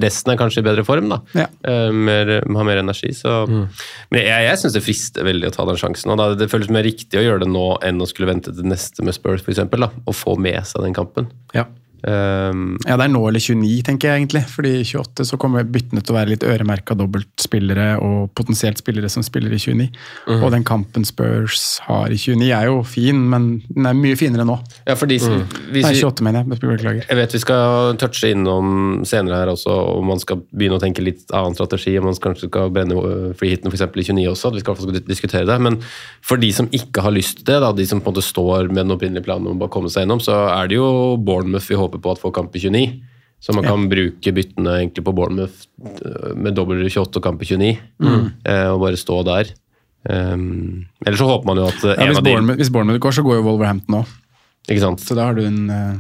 [0.03, 1.21] resten er kanskje i bedre form, da.
[1.37, 1.49] Ja.
[1.67, 5.67] Eh, mer, har mer energi, så Men jeg, jeg syns det frister veldig å ta
[5.69, 6.13] den sjansen.
[6.13, 8.69] Og da, det føles mer riktig å gjøre det nå enn å skulle vente til
[8.69, 11.31] neste med Spurs, f.eks., og få med seg den kampen.
[11.57, 11.67] Ja.
[12.07, 14.43] Um, Ja, det er nå eller 29, tenker jeg egentlig.
[14.51, 19.09] Fordi i 28 så kommer byttene til å være litt øremerka dobbeltspillere og potensielt spillere
[19.13, 19.89] som spiller i 29.
[20.43, 24.45] Og den kampen Spurs har i 29 er jo fin, men den er mye finere
[24.49, 24.59] nå.
[24.87, 26.59] ja, for de, som- hvis Nei, 28 mener jeg.
[26.63, 27.05] Beklager.
[27.09, 31.03] Jeg vet vi skal touche innom senere her også, om man skal begynne å tenke
[31.03, 33.83] litt annen strategi, om man kanskje skal brenne øh, freehiten f.eks.
[33.83, 35.61] i 29 også, at vi skal i hvert fall diskutere det.
[35.61, 35.81] Men
[36.23, 38.69] for de som ikke har lyst til det, da, de som på en måte står
[38.73, 41.69] med den opprinnelige planen om å bare komme seg gjennom, så er det jo Bournemouth
[41.69, 43.01] vi håper på at får kamp i 29.
[43.43, 47.49] Så man kan bruke byttene egentlig på Bournemouth med, med dobbel 28 og kamp i
[47.51, 47.71] 29,
[48.47, 49.51] eh, og bare stå der.
[50.07, 53.23] Um, Eller så håper man jo at eh, Ja, hvis, Bournemouth, hvis Bournemouth går, så
[53.27, 54.15] går jo Wolverhampton òg.
[55.03, 55.99] Så da har du en uh,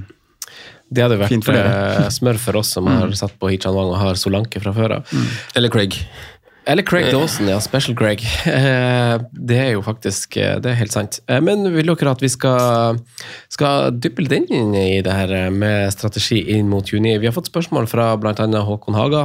[0.91, 2.03] Det hadde vært Fint for dere.
[2.05, 4.97] eh, smør for oss som har satt på Hichan Wang og har Solanke fra før
[5.01, 5.15] av.
[5.59, 5.99] Eller Craig.
[6.65, 7.61] Eller Craig Dawson, ja.
[7.61, 8.23] Special Craig.
[8.47, 11.19] Eh, Det er jo faktisk eh, Det er helt sant.
[11.27, 13.01] Eh, Men vil dere at vi skal,
[13.51, 17.17] skal dyppe litt inn i det her med strategi inn mot juni?
[17.19, 18.47] Vi har fått spørsmål fra bl.a.
[18.63, 19.25] Håkon Haga,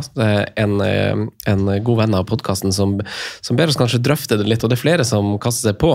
[0.57, 2.97] en, en god venn av podkasten, som,
[3.41, 4.63] som ber oss kanskje drøfte det litt.
[4.65, 5.93] Og det er flere som kaster seg på.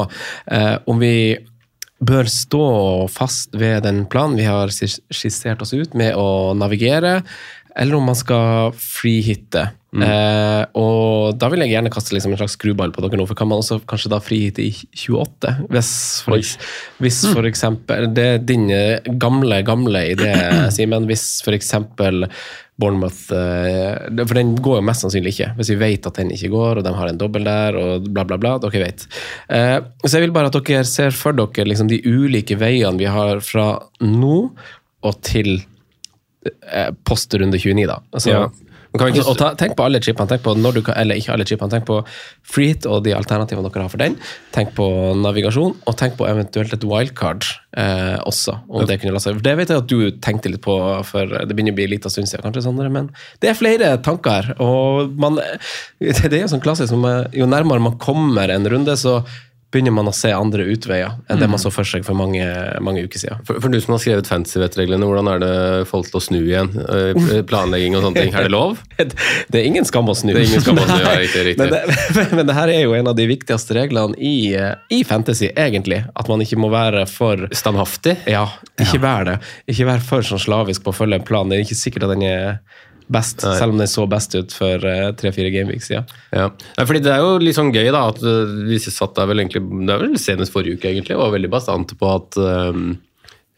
[0.87, 1.15] Om vi
[2.03, 2.63] bør stå
[3.13, 7.21] fast ved den planen vi har skissert oss ut med å navigere,
[7.77, 9.71] eller om man skal freehitte.
[9.93, 13.37] Eh, og da vil jeg gjerne kaste liksom en slags skruball på dere nå, for
[13.37, 15.51] kan man også kanskje da frihitte i 28?
[15.69, 15.91] Hvis
[16.25, 16.55] for, eks-
[17.05, 20.31] hvis for eksempel Det er din eh, gamle, gamle idé,
[20.77, 21.05] Simen.
[21.11, 22.25] Hvis for eksempel
[22.81, 26.49] Bournemouth eh, For den går jo mest sannsynlig ikke, hvis vi vet at den ikke
[26.55, 28.55] går, og de har en dobbel der, og bla, bla, bla.
[28.65, 29.05] Dere vet.
[29.53, 33.13] Eh, så jeg vil bare at dere ser for dere liksom de ulike veiene vi
[33.13, 34.39] har fra nå
[35.05, 35.69] og til eh,
[37.05, 38.01] post runde 29, da.
[38.13, 38.49] Altså, Ja.
[38.99, 40.29] Kan ikke- og ta, tenk på alle chipene.
[40.29, 41.71] Tenk på når du kan, eller ikke alle chipene.
[41.71, 42.05] Tenk på
[42.45, 44.19] freehit og de alternativene dere har for den.
[44.53, 47.43] Tenk på navigasjon, og tenk på eventuelt et wildcard
[47.75, 48.59] eh, også.
[48.69, 49.33] om Det kunne la seg.
[49.33, 52.05] For det vet jeg at du tenkte litt på, for det begynner å bli litt
[52.05, 53.09] av stund siden, kanskje, Sondre, men
[53.41, 54.61] det er flere tanker.
[54.61, 55.37] og man,
[55.99, 59.25] Det er jo sånn klassisk, som, eh, jo nærmere man kommer en runde, så
[59.73, 62.45] begynner man å se andre utveier enn det man så for seg for mange,
[62.85, 63.41] mange uker siden.
[63.49, 65.55] For, for du som har skrevet fantasy-vettreglene, hvordan er det
[65.91, 66.71] folk til å snu igjen?
[66.83, 68.83] Eh, Planlegging og sånne ting, er det lov?
[69.53, 70.33] Det er ingen skam å snu.
[70.35, 71.65] Det er ingen skam å snu, ja, riktig, riktig.
[71.65, 75.03] Men, det, men det her er jo en av de viktigste reglene i, eh, i
[75.09, 76.03] fantasy, egentlig.
[76.19, 78.19] At man ikke må være for Standhaftig?
[78.31, 78.47] Ja,
[78.81, 79.41] ikke vær det.
[79.71, 81.49] Ikke vær for sånn slavisk på å følge en plan.
[81.51, 82.61] Det er ikke sikkert at den er
[83.12, 83.55] best, Nei.
[83.61, 86.09] selv om den så best ut for tre-fire gameweeks siden.
[86.33, 86.48] Ja.
[86.48, 86.87] ja.
[86.88, 89.62] fordi det er jo litt sånn gøy, da, at eh, vi satt der vel egentlig
[89.87, 93.01] Det er vel senest forrige uke, egentlig, og var veldig bastante på at um, eh,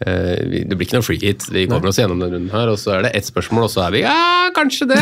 [0.04, 1.46] det blir ikke noe free hit.
[1.54, 3.86] Vi kommer oss gjennom denne runden her, og så er det ett spørsmål, og så
[3.86, 5.00] er vi Ja, kanskje det!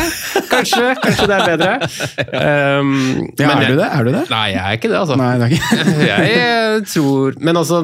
[0.51, 1.73] Kanskje, kanskje det er bedre.
[2.33, 2.93] Um,
[3.39, 3.89] Ja, men er du det?
[3.89, 4.23] Er du det?
[4.31, 5.17] Nei, jeg er ikke det, altså.
[5.19, 7.81] Nei, det er ikke jeg eh, tror Men altså,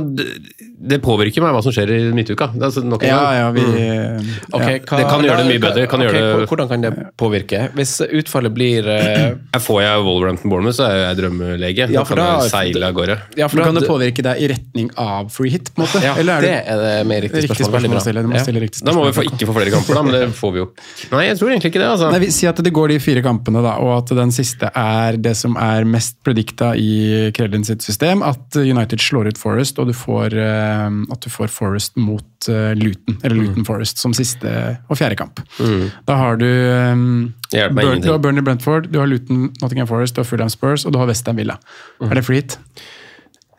[0.79, 2.47] det, påvirker meg hva som skjer i midtuka.
[2.53, 3.38] Det er Altså, nok en Ja, gang.
[3.39, 4.29] ja, vi mm.
[4.55, 6.91] okay, hva- Det kan gjøre det mye bedre, kan okay, gjøre det- Hvordan kan det
[7.19, 7.62] påvirke?
[7.75, 11.89] Hvis utfallet blir uh, Jeg Får jeg Wolverhampton Bournemouth, så er jeg drømmelege.
[11.89, 13.17] Ja, da kan da- jeg seile av gårde.
[13.39, 15.73] ja, for da, kan det påvirke deg i retning av free hit?
[15.75, 16.03] på en måte?
[16.05, 17.82] Ja, Eller er det det er det mer riktig riktig spørsmål.
[17.82, 18.24] Spørsmål stille?
[18.30, 18.60] Må Ja.
[18.63, 20.67] riktig Da må vi få, ikke få flere kamper, da, men det får vi jo.
[21.12, 21.89] Nei, jeg tror egentlig ikke det.
[21.89, 22.12] altså.
[22.13, 25.17] Nei, vi sier at det går de fire kampene, da, og at den siste er
[25.17, 28.22] det som er mest predikta i Krellin sitt system.
[28.24, 32.74] At United slår ut Forest, og du får, eh, at du får Forest mot eh,
[32.76, 33.17] Luton.
[33.24, 33.48] Eller Mm.
[33.48, 35.39] Luton Forest som siste og fjerde kamp.
[36.08, 40.15] Da har du, um, meg Burn, du har Burnley Brentford, du har Luton Nottingham Forest,
[40.15, 41.58] du har Fulham Spurs, og du har Westham Villa.
[42.02, 42.12] Mm.
[42.12, 42.58] Er det free hit?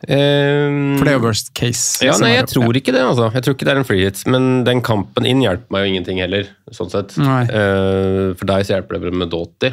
[0.09, 2.01] Ehm, For det er jo worst case.
[2.05, 3.03] ja, nei, jeg tror ikke det.
[3.05, 3.27] altså.
[3.35, 4.23] Jeg tror ikke det er en free hit.
[4.31, 6.49] Men den kampen inn hjelper meg jo ingenting heller.
[6.71, 7.17] sånn sett.
[7.19, 9.71] Eh, for deg så hjelper det vel med Doughty.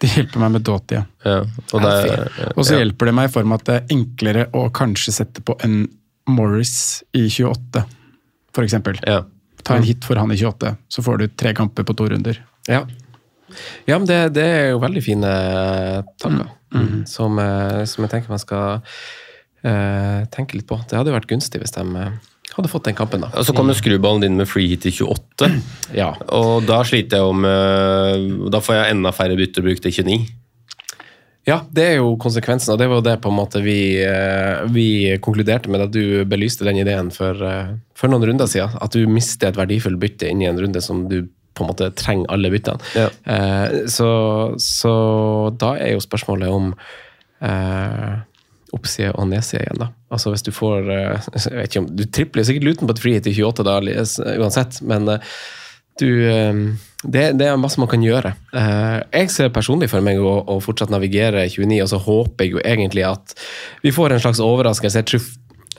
[0.00, 1.04] Det hjelper meg med Doughty, ja.
[1.26, 1.40] Ja,
[1.74, 2.84] og det, Og så ja.
[2.84, 5.82] hjelper det meg i form av at det er enklere å kanskje sette på en
[6.30, 7.82] Morris i 28,
[8.56, 8.96] for eksempel.
[9.04, 9.24] Ja.
[9.66, 12.38] Ta en hit for han i 28, så får du tre kamper på to runder.
[12.70, 12.86] Ja.
[13.84, 15.30] Ja, men det, det er jo veldig fine
[16.22, 20.80] tanker, som, eh, som jeg tenker man skal uh, tenke litt på.
[20.88, 22.18] Det hadde jo vært gunstig hvis de eh,
[22.56, 23.30] hadde fått den kampen, da.
[23.38, 25.50] Og så kommer skruballen din med free hit i 28,
[26.00, 26.12] Ja.
[26.34, 30.36] og da sliter jeg jo med Da får jeg enda færre bytter brukt til 29.
[31.48, 33.96] Ja, det er jo konsekvensen, og det var jo det på en måte vi,
[34.70, 37.40] vi konkluderte med da du belyste den ideen for,
[37.96, 38.76] for noen runder siden.
[38.76, 41.24] At du mister et verdifullt bytte inn i en runde som du
[41.60, 42.90] på en måte trenger alle byttene.
[42.96, 43.06] Ja.
[43.36, 44.10] Eh, så,
[44.60, 44.96] så
[45.60, 46.72] da er jo spørsmålet om
[47.44, 48.18] eh,
[48.76, 49.90] oppside og nedside igjen, da.
[50.14, 53.02] Altså hvis du får eh, jeg vet ikke om, Du tripler sikkert luten på et
[53.02, 53.80] frihet i 28 da,
[54.38, 55.34] uansett, men eh,
[56.00, 56.62] du, eh,
[57.02, 58.34] det, det er masse man kan gjøre.
[58.52, 62.64] Jeg ser personlig for meg å, å fortsatt navigere 29, og så håper jeg jo
[62.64, 63.34] egentlig at
[63.84, 65.00] vi får en slags overraskelse.
[65.00, 65.28] Jeg tror,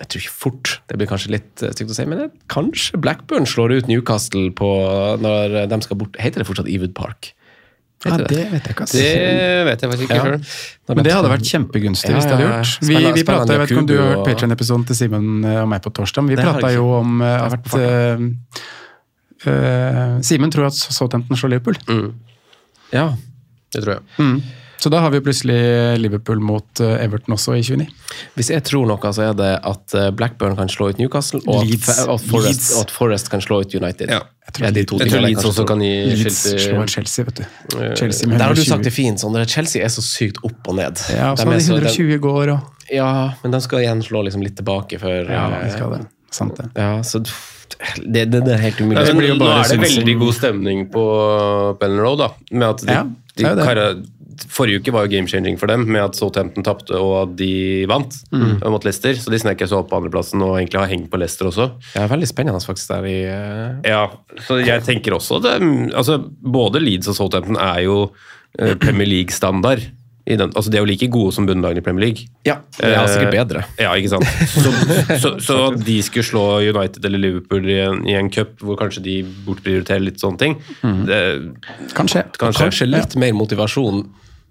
[0.02, 3.46] jeg tror ikke fort, det blir kanskje litt eh, stygt å si, men kanskje Blackburn
[3.50, 4.72] slår ut Newcastle på
[5.22, 7.34] når de skal bort Heter det fortsatt Ewood Park?
[8.02, 8.28] Ja, det?
[8.32, 8.86] det vet jeg ikke.
[8.90, 10.24] Det vet jeg faktisk ikke Ja.
[10.26, 10.46] sjøl.
[10.90, 12.72] Men de det hadde vært kjempegunstig Ja, hvis det hadde gjort.
[12.82, 15.62] Vi, Spennende- vi pratet, jeg vet ikke om du har hørt Patrion-episoden til Simen eh,
[15.62, 18.26] og meg på torsdag, men vi prata jo om eh, at uh,
[19.46, 21.78] uh, Simen tror at Southampton slår Liverpool.
[22.92, 23.14] Ja.
[23.72, 24.42] Det tror jeg.
[24.82, 25.58] Så da har vi plutselig
[26.02, 27.86] Liverpool mot eh, Everton også i 29.
[28.34, 31.68] Hvis jeg tror noe, så er det at eh, Blackburn kan slå ut Newcastle, og
[31.70, 31.90] Leeds.
[31.94, 32.70] at, at, Forest, Leeds.
[32.74, 34.10] og at Forest kan slå ut United.
[34.10, 34.24] Ja.
[34.48, 37.44] Jeg tror Ja, de to Jeg tror Leeds også kan gi slår Chelsea Chelsea, vet
[37.44, 37.46] du.
[38.00, 39.46] Chelsea med Der har du sagt det fint, Sondre.
[39.46, 40.98] Chelsea er så sykt opp og ned.
[41.14, 43.12] Ja, og så De har er de 120 i går og Ja,
[43.44, 46.02] men de skal igjen slå liksom litt tilbake før Ja, eh, de skal det.
[46.34, 46.72] Sant det.
[46.74, 49.06] Ja, så det, det, det er helt umulig.
[49.06, 51.06] Ja, men nå er det veldig god stemning på
[51.80, 52.32] Bellen Road, da.
[52.50, 54.10] Med at de, Ja, er de
[54.50, 57.86] Forrige uke var jo game changing for dem, med at Southampton tapte og at de
[57.90, 58.58] vant Mm.
[58.64, 59.14] eh, mot Leicester.
[59.14, 61.70] Så de snek seg opp på andreplassen og egentlig har hengt på Leicester også.
[61.96, 63.80] Ja, veldig spennende faktisk der i uh...
[63.86, 64.08] Ja,
[64.48, 65.58] så jeg tenker også det,
[65.94, 67.98] altså Både Leeds og Southampton er jo
[68.62, 69.82] uh, Premier League-standard.
[70.28, 72.28] i den- Altså, de er jo like gode som bunnlagene i Premier League.
[72.46, 73.64] Ja, det er sikkert bedre.
[73.82, 74.26] Ja, ikke sant.
[75.20, 79.02] Så, så, de skulle slå United eller Liverpool i en, i en cup hvor kanskje
[79.04, 79.16] de
[79.48, 80.56] bortprioriterer litt sånne ting,
[81.10, 81.22] det
[81.98, 82.24] Kanskje.
[82.38, 84.04] kanskje, Kanskje litt mer motivasjon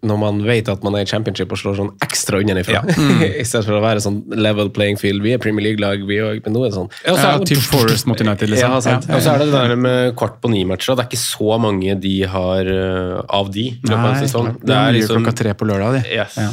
[0.06, 2.80] når man vet at man er i championship og slår sånn ekstra unnafra.
[2.80, 3.08] Ja.
[3.42, 5.20] I stedet for å være sånn level playing field.
[5.24, 6.88] Vi er Premier League-lag, vi òg, men nå er det sånn.
[7.04, 8.72] Ja, Ja, er- Forest mot United, liksom.
[8.72, 9.08] Ja, sant.
[9.12, 10.96] Og så er det det der med kvart på ni-matcher.
[10.96, 13.66] Det er ikke så mange de har eh, av de.
[13.90, 14.28] av Nei,
[14.64, 16.14] det er mye klokka tre på lørdag, de.
[16.16, 16.38] Yes.
[16.40, 16.48] Ja.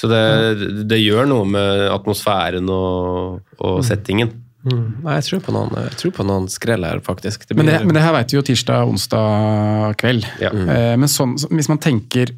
[0.00, 4.30] Så det, det gjør noe med atmosfæren og, og settingen.
[4.60, 7.46] Nei, jeg tror på noen, jeg tror på noen skrell her, faktisk.
[7.48, 10.28] Det Men det, men det her vet vi jo tirsdag-onsdag kveld.
[10.42, 10.52] Ja.
[10.52, 11.00] Mm.
[11.00, 12.34] Men sånn, hvis man tenker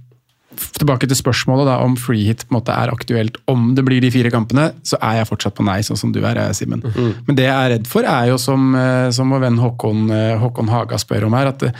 [0.76, 4.02] tilbake til spørsmålet da, om free hit på en måte er aktuelt om det blir
[4.04, 6.82] de fire kampene, så er jeg fortsatt på nei, sånn som du er, Simen.
[6.84, 7.12] Mm.
[7.28, 10.34] Men det jeg er redd for, er jo som, eh, som vår venn Håkon, eh,
[10.40, 11.72] Håkon Haga spør om her, at det,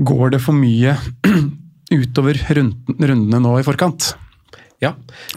[0.00, 0.96] går det for mye
[2.00, 4.12] utover runden, rundene nå i forkant?
[4.80, 4.94] Ja,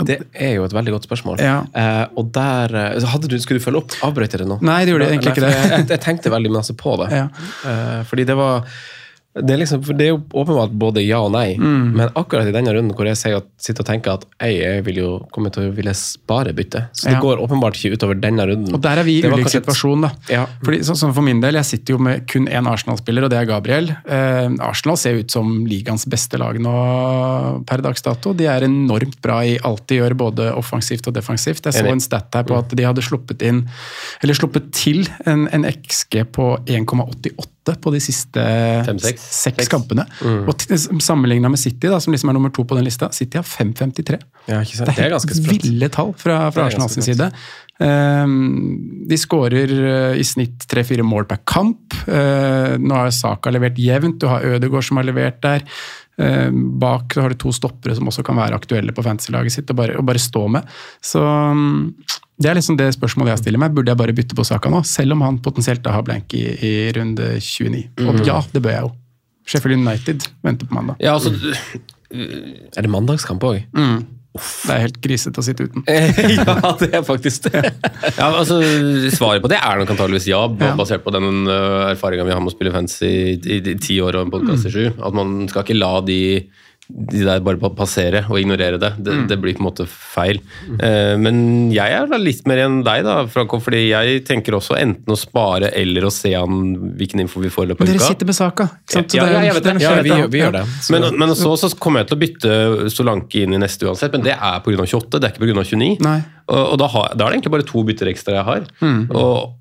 [0.07, 1.41] det er jo et veldig godt spørsmål.
[1.43, 1.57] Ja.
[1.75, 3.95] Eh, og der eh, hadde du, Skulle du følge opp?
[4.07, 4.55] Avbrøt jeg det nå?
[4.63, 5.53] Nei, det gjorde jeg egentlig ikke det.
[5.57, 7.09] for Jeg, jeg tenkte veldig masse på det.
[7.11, 7.25] Ja.
[7.67, 8.63] Eh, fordi det var
[9.35, 11.93] det er, liksom, det er jo åpenbart både ja og nei, Mm.
[11.97, 14.95] men akkurat i denne runden hvor jeg at, sitter og tenker at jeg, jeg vil
[14.99, 17.21] jo komme til å ville spare bytte, så det Ja.
[17.23, 18.73] går åpenbart ikke utover denne runden.
[18.75, 20.11] Og der er vi i ulik situasjon, da.
[20.29, 20.45] Ja.
[20.63, 23.39] Fordi, så, sånn for min del, jeg sitter jo med kun én Arsenal-spiller, og det
[23.39, 23.89] er Gabriel.
[24.05, 28.33] Eh, Arsenal ser ut som ligaens beste lag nå per dags dato.
[28.37, 31.63] De er enormt bra i alt de gjør, både offensivt og defensivt.
[31.65, 33.63] Jeg så en stat her på at de hadde sluppet inn,
[34.21, 38.43] eller sluppet til en, en XG på 1,88 på de siste
[38.85, 39.23] Fem, seks.
[39.43, 40.03] seks kampene.
[40.43, 43.39] Og t- Sammenligna med City, da, som liksom er nummer to på den lista, City
[43.39, 44.19] har 5,53.
[44.49, 44.89] Ja, ikke sant?
[44.89, 47.29] Det er helt ville tall fra, fra Det er Arsenal sin side.
[47.79, 51.95] Um, de skårer uh, i snitt tre-fire mål per kamp.
[52.05, 55.65] Uh, nå har Saka levert jevnt, du har Ødegaard som har levert der.
[56.21, 59.79] Uh, bak har du to stoppere som også kan være aktuelle på fantasy-laget sitt, og
[59.81, 60.69] bare, og bare stå med.
[61.01, 61.79] Så mm,
[62.43, 63.75] det er liksom det spørsmålet jeg stiller meg.
[63.75, 66.43] Burde jeg bare bytte på Saka nå, selv om han potensielt da har blank i,
[66.59, 67.85] i runde 29?
[68.05, 68.91] Og ja, det bør jeg jo.
[69.49, 70.99] Sheffield United venter på mandag.
[71.03, 71.33] Ja, altså,
[72.13, 73.63] Er det mandagskamp òg?
[74.33, 75.83] Det er helt grisete å sitte uten.
[76.39, 77.69] ja, det er faktisk det.
[78.19, 78.57] ja, altså
[79.13, 80.41] Svaret på det er nok antageligvis ja,
[80.79, 84.25] basert på den uh, erfaringa vi har med å spille fancy i ti år og
[84.25, 84.85] en podkast i sju.
[84.97, 86.19] At man skal ikke la de
[86.89, 88.89] de der bare pa- passere og ignorere det.
[89.03, 89.27] Det, Mm.
[89.29, 90.41] det blir på en måte feil.
[90.83, 94.75] Eh, men jeg er da litt mer enn deg, da, Franco, fordi jeg tenker også
[94.77, 97.93] enten å spare eller å se an hvilken info vi får i løpet av uka.
[97.97, 98.69] dere sitter med saka.
[98.93, 99.81] Ja, ja, jeg vet det.
[99.81, 100.65] Ja, vi- vi gjør det.
[100.83, 104.11] Så- Men, men så, så kommer jeg til å bytte Solanke inn i neste uansett,
[104.11, 104.85] men det er pga.
[104.85, 105.63] 28, det er ikke pga.
[105.63, 105.99] 29.
[106.01, 106.23] Nei.
[106.49, 108.61] Og, og da, har, da er det egentlig bare to bytter ekstra jeg har.
[108.81, 109.09] Mm.
[109.15, 109.53] Og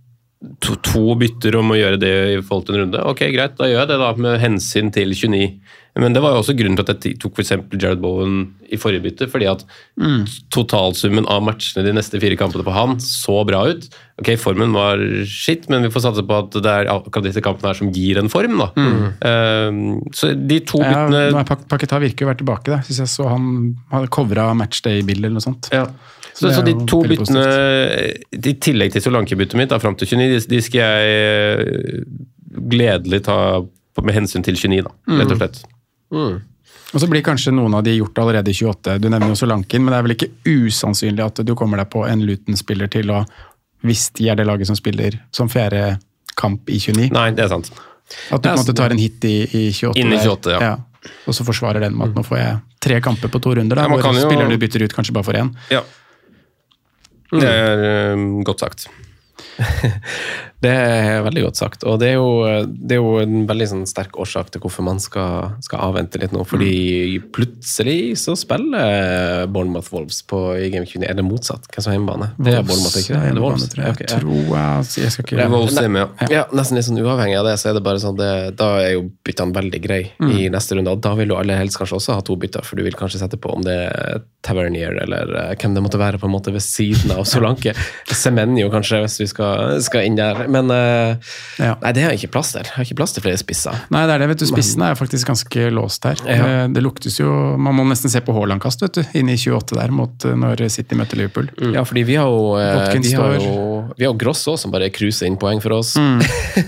[0.60, 3.04] to, to bytter om å gjøre det i forhold til en runde.
[3.12, 5.60] Ok, greit, da gjør jeg det da, med hensyn til 29.
[6.00, 8.38] Men det var jo også grunnen til at jeg tok eksempel Jared Bowen
[8.72, 9.64] i forrige bytte, fordi at
[10.00, 10.22] Mm.
[10.48, 13.84] totalsummen av matchene de neste fire kampene på han så bra ut.
[14.22, 14.96] Ok, formen var
[15.28, 18.18] shit, men vi får satse på at det er akkurat disse kampene her som gir
[18.22, 18.70] en form, da.
[19.28, 20.88] Um, så de to Mm.
[20.88, 22.72] Ja, byttene er Paketa virker å være tilbake.
[22.72, 22.80] Da.
[22.88, 25.68] Synes jeg så Han hadde covra matchday-bildet eller noe sånt.
[25.70, 25.86] Ja.
[26.42, 27.42] Så, så de to byttene,
[28.34, 32.00] i tillegg til Solanke-byttet mitt da, fram til 29, de, de skal jeg eh,
[32.72, 33.36] gledelig ta
[34.02, 35.62] med hensyn til 29, da, rett og slett.
[36.92, 38.98] Og så blir kanskje noen av de gjort allerede i 28.
[39.00, 42.02] Du nevner jo Solanken, men det er vel ikke usannsynlig at du kommer deg på
[42.08, 43.22] en Luton-spiller til å
[43.82, 45.96] Hvis de er det laget som spiller som fjerde
[46.38, 47.08] kamp i 29.
[47.16, 47.72] Nei, det er sant.
[48.30, 49.98] At du på en måte tar en hit i, i 28.
[49.98, 50.76] Inn i 28, ja.
[51.26, 53.88] Og så forsvarer den med at nå får jeg tre kamper på to runder, da,
[53.88, 55.50] Ja, hvor jo- spilleren du bytter ut, kanskje bare for én.
[55.72, 55.80] Ja.
[57.32, 58.90] Det er eh, godt sagt.
[60.62, 61.84] Det er veldig godt sagt.
[61.88, 62.28] Og det er jo,
[62.70, 66.34] det er jo en veldig sånn sterk årsak til hvorfor man skal, skal avvente litt
[66.34, 66.44] nå.
[66.46, 71.06] Fordi plutselig så spiller Bournemouth Wolves på i Game 29.
[71.08, 71.66] Er det motsatt?
[71.66, 72.30] Hvem som har hjemmebane?
[72.38, 73.22] Det er Bournemouth, ikke det?
[73.32, 73.68] Er det Wolves?
[73.72, 73.96] Tror jeg.
[73.96, 74.20] Ok, ja.
[74.20, 76.06] tror jeg, jeg skal ikke Ja, Wolves er ja.
[76.30, 78.94] ja, nesten litt sånn uavhengig av det, så er det bare sånn det, Da er
[78.96, 80.94] jo byttene veldig greie i neste runde.
[80.94, 83.22] Og da vil du aller helst kanskje også ha to bytter, for du vil kanskje
[83.24, 86.52] sette på om det er Tavernier eller eh, hvem det måtte være på en måte
[86.54, 87.74] ved siden av Solanke.
[88.22, 90.48] Semenyo kanskje, hvis vi skal, skal inn der.
[90.52, 91.16] Men uh,
[91.58, 91.74] Ja.
[91.82, 92.66] nei, det har jeg ikke plass til.
[92.66, 93.76] Jeg har ikke plass til flere spisser.
[93.92, 94.46] Nei, det er det, vet du.
[94.50, 96.20] Spissen er faktisk ganske låst her.
[96.28, 96.46] Ja.
[96.46, 97.30] Eh, Det luktes jo
[97.62, 99.02] Man må nesten se på Haaland-kast, vet du.
[99.18, 101.48] Inne i 28 der, mot eh, når City møter Liverpool.
[101.74, 104.88] Ja, fordi vi har jo, uh, vi har jo, vi har Gross òg, som bare
[104.94, 105.94] cruiser inn poeng for oss.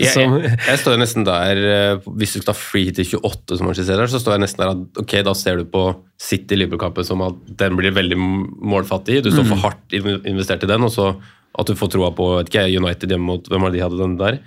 [0.00, 3.68] Jeg, Som- jeg, jeg står nesten der eh, Hvis du skal free til 28, som
[3.68, 5.82] man skisserer, så står jeg nesten der at ok, da ser du på
[6.24, 9.20] City-Liverpool-kampen som at den blir veldig målfattig.
[9.26, 11.10] Du står for hardt investert i den, og så
[11.54, 14.00] at du får troa på vet ikke, United hjemme mot Hvem var det de hadde
[14.00, 14.38] den der?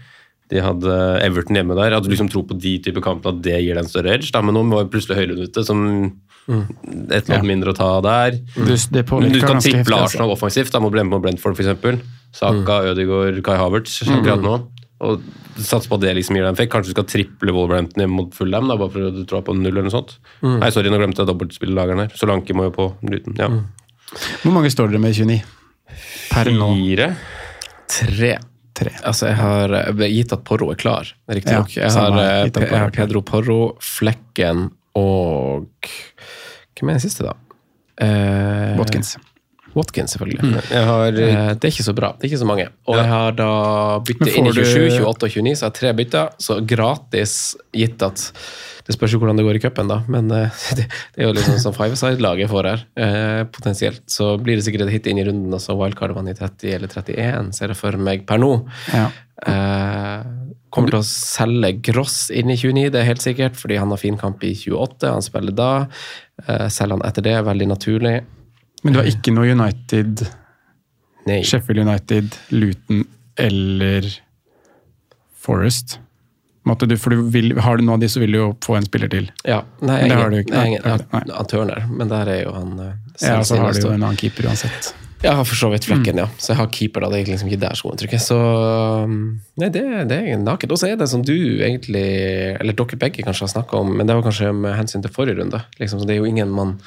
[0.51, 1.93] De hadde Everton hjemme der.
[1.97, 4.31] At du liksom tror på de type kampene, at det gir deg en større edge.
[4.33, 4.41] Da.
[4.43, 5.85] Men nå var plutselig Høylund ute, som
[6.47, 8.37] et eller annet mindre å ta der.
[8.55, 10.03] Du, det Men påvirker du kan triple altså.
[10.07, 12.01] Arsenal offensivt da, mot Brent- mot Brentford, f.eks.
[12.37, 14.55] Saka, Ødegaard, Kai Havertz akkurat nå.
[15.07, 15.21] Og
[15.57, 16.71] Satse på at det liksom gir deg en effekt.
[16.73, 19.87] Kanskje du skal triple Wolverhampton mot Fulham, da, bare for du tror på null eller
[19.87, 20.15] noe sånt.
[20.45, 22.13] Nei, sorry, nå glemte jeg dobbeltspillelageren her.
[22.19, 23.33] Solanke må jo på Luton.
[23.41, 23.47] Ja.
[24.43, 25.39] Hvor mange står dere med i 29?
[26.29, 26.69] Per nå?
[26.77, 27.09] Fire.
[27.89, 28.31] Tre.
[28.77, 28.91] Tre.
[29.09, 31.71] Altså, jeg har eh, gitt at Porro er klar, riktignok.
[31.73, 35.89] Ja, jeg, har, eh, Pe- Porro jeg har Pedro Porro, Flekken og
[36.77, 37.33] Hvem er den siste, da?
[37.97, 39.15] Eh, Watkins.
[39.77, 40.61] Watkins, selvfølgelig.
[40.71, 42.13] Jeg har Eh, det er ikke så bra.
[42.17, 42.67] Det er ikke så mange.
[42.87, 43.49] Og jeg har da
[44.05, 46.29] byttet inn i 27, 28 og 29, så jeg har tre bytter.
[46.39, 48.31] Så gratis, gitt at
[48.87, 49.97] Det spørs jo hvordan det går i cupen, da.
[50.07, 54.05] Men eh, det, det er jo liksom sånn five-side-lag jeg får her, eh, potensielt.
[54.07, 56.71] Så blir det sikkert et hit inn i runden, og så wildcarder man i 30
[56.77, 58.53] eller 31, ser jeg for meg per nå.
[58.93, 59.09] Ja.
[59.43, 60.23] Eh,
[60.71, 63.99] kommer til å selge Gross inn i 29, det er helt sikkert, fordi han har
[63.99, 65.11] fin kamp i 28.
[65.11, 65.69] Han spiller da.
[66.45, 68.15] Eh, selger han etter det, veldig naturlig.
[68.83, 70.27] Men du har ikke noe United,
[71.27, 71.41] Nei.
[71.43, 73.05] Sheffield United, Luton
[73.37, 74.05] eller
[75.41, 75.97] Forest?
[76.67, 78.75] Måte du, for du vil, har du noe av de, så vil du jo få
[78.77, 79.29] en spiller til.
[79.47, 80.53] Ja, nei, Men det ingen, har du ikke.
[80.53, 81.43] Nei, Nei, nei.
[81.51, 84.49] Turner, men der er jo han eh, Ja, så har du jo en annen keeper
[84.51, 84.93] uansett.
[85.23, 86.27] Jeg har for så vidt flekken, ja.
[86.37, 87.09] Så jeg har keeper, da.
[87.09, 88.21] Det er liksom ikke der skoen trykker.
[88.21, 89.15] Så um,
[89.57, 90.73] Nei, det, det er naket.
[90.73, 91.33] Og så er det som du
[91.65, 92.05] egentlig,
[92.59, 95.39] eller dere begge kanskje har snakka om, men det var kanskje med hensyn til forrige
[95.41, 95.63] runde.
[95.81, 96.77] Liksom, så det er jo ingen man,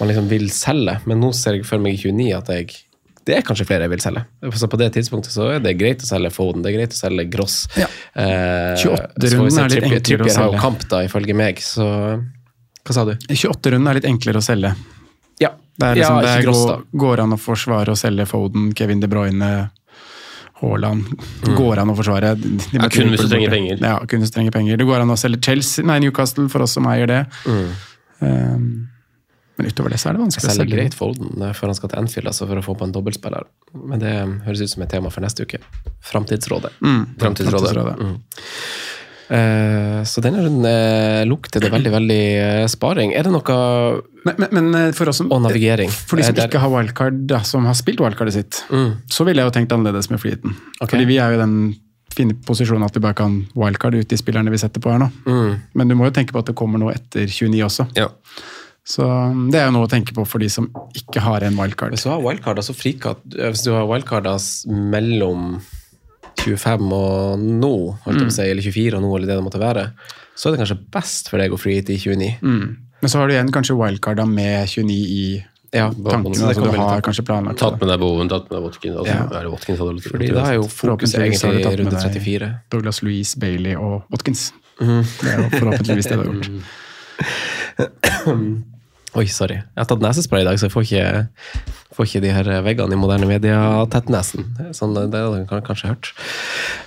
[0.00, 0.98] man liksom vil selge.
[1.06, 2.84] Men nå ser jeg for meg i 29 at jeg
[3.28, 4.22] det er kanskje flere jeg vil selge.
[4.56, 6.96] Så på det tidspunktet så er det greit å selge Foden, det er greit å
[6.96, 7.58] selge Gross.
[7.76, 7.84] Ja.
[8.16, 10.06] Eh, 28 så får vi se, runden er litt enklere å selge.
[10.08, 11.88] Trippier har jo kamp, da, ifølge meg, så
[12.88, 13.12] Hva sa du?
[13.28, 14.72] 28-runden er litt enklere å selge.
[15.78, 15.84] Ja.
[15.84, 19.02] Det er liksom, ja, det Gross, går, går an å forsvare og selge Foden, Kevin
[19.02, 19.50] De Bruyne,
[20.58, 21.12] Haaland.
[21.46, 22.34] Går an å forsvare.
[22.34, 22.58] De Mm.
[22.72, 23.78] Ja, kun hvis du trenger penger.
[23.78, 24.76] Ja, kun hvis du trenger penger.
[24.76, 27.26] Det går an å selge Chelsea, nei, Newcastle for oss som eier det.
[27.46, 27.68] Mm.
[28.18, 28.88] Um,
[29.58, 30.76] men utover det så er det vanskelig å selger selge.
[30.76, 33.46] greit Foden eh, før han skal til Anfield, altså for å få på en dobbeltspiller.
[33.74, 35.58] Men det um, høres ut som et tema for neste uke.
[36.10, 36.76] Framtidsrådet.
[36.78, 37.72] Mm, Framtidsrådet.
[37.74, 38.14] Framtidsrådet.
[39.28, 39.34] Mm.
[39.38, 43.12] Eh, så denne runden eh, lukter det veldig, veldig eh, sparing.
[43.16, 43.58] Er det noe
[44.24, 45.90] Men, men, men for oss som Og navigering.
[45.90, 46.48] For de som der...
[46.48, 48.96] ikke har wildcard, da, som har spilt wildcardet sitt, Mm.
[49.08, 50.56] så ville jeg jo tenkt annerledes med flyten.
[50.80, 50.90] Okay.
[50.96, 51.58] Fordi vi er jo i den
[52.14, 55.10] fine posisjonen at vi bare kan wildcard ut de spillerne vi setter på her nå.
[55.28, 55.58] Mm.
[55.78, 57.88] Men du må jo tenke på at det kommer noe etter 29 også.
[57.98, 58.08] Ja.
[58.88, 61.58] Så um, det er jo noe å tenke på for de som ikke har en
[61.60, 61.92] wildcard.
[61.92, 64.28] Hvis du har wildcard, altså frikart, hvis du har wildcard
[64.66, 65.58] mellom
[66.44, 67.72] 25 og nå,
[68.06, 69.84] å si, eller 24 og nå, eller det det måtte være,
[70.38, 72.32] så er det kanskje best for deg å free hit i 29.
[72.42, 72.76] Mm.
[73.02, 76.34] Men så har du igjen kanskje wildcarda med 29 i Ja, tankene.
[76.34, 78.96] så Altså, du har kanskje planlagt Tatt med deg Bowen, tatt med deg Watkins.
[78.96, 79.26] Altså, Ja.
[79.38, 81.82] er det Watkins hadde litt Fordi da er jo fokus Forhåpentligvis har du egentlig i
[81.82, 82.48] runde 34.
[82.70, 84.52] Douglas Louise, Bailey og Watkins.
[84.80, 85.02] Mm.
[85.20, 86.48] Det er jo forhåpentligvis det du har gjort.
[89.16, 89.56] Oi, sorry.
[89.62, 91.04] Jeg har tatt nesespray i dag, så jeg får ikke,
[91.96, 93.60] får ikke de her veggene i moderne media
[93.92, 94.44] tett nesen.
[94.76, 96.10] Sånn, det har dere kanskje hørt.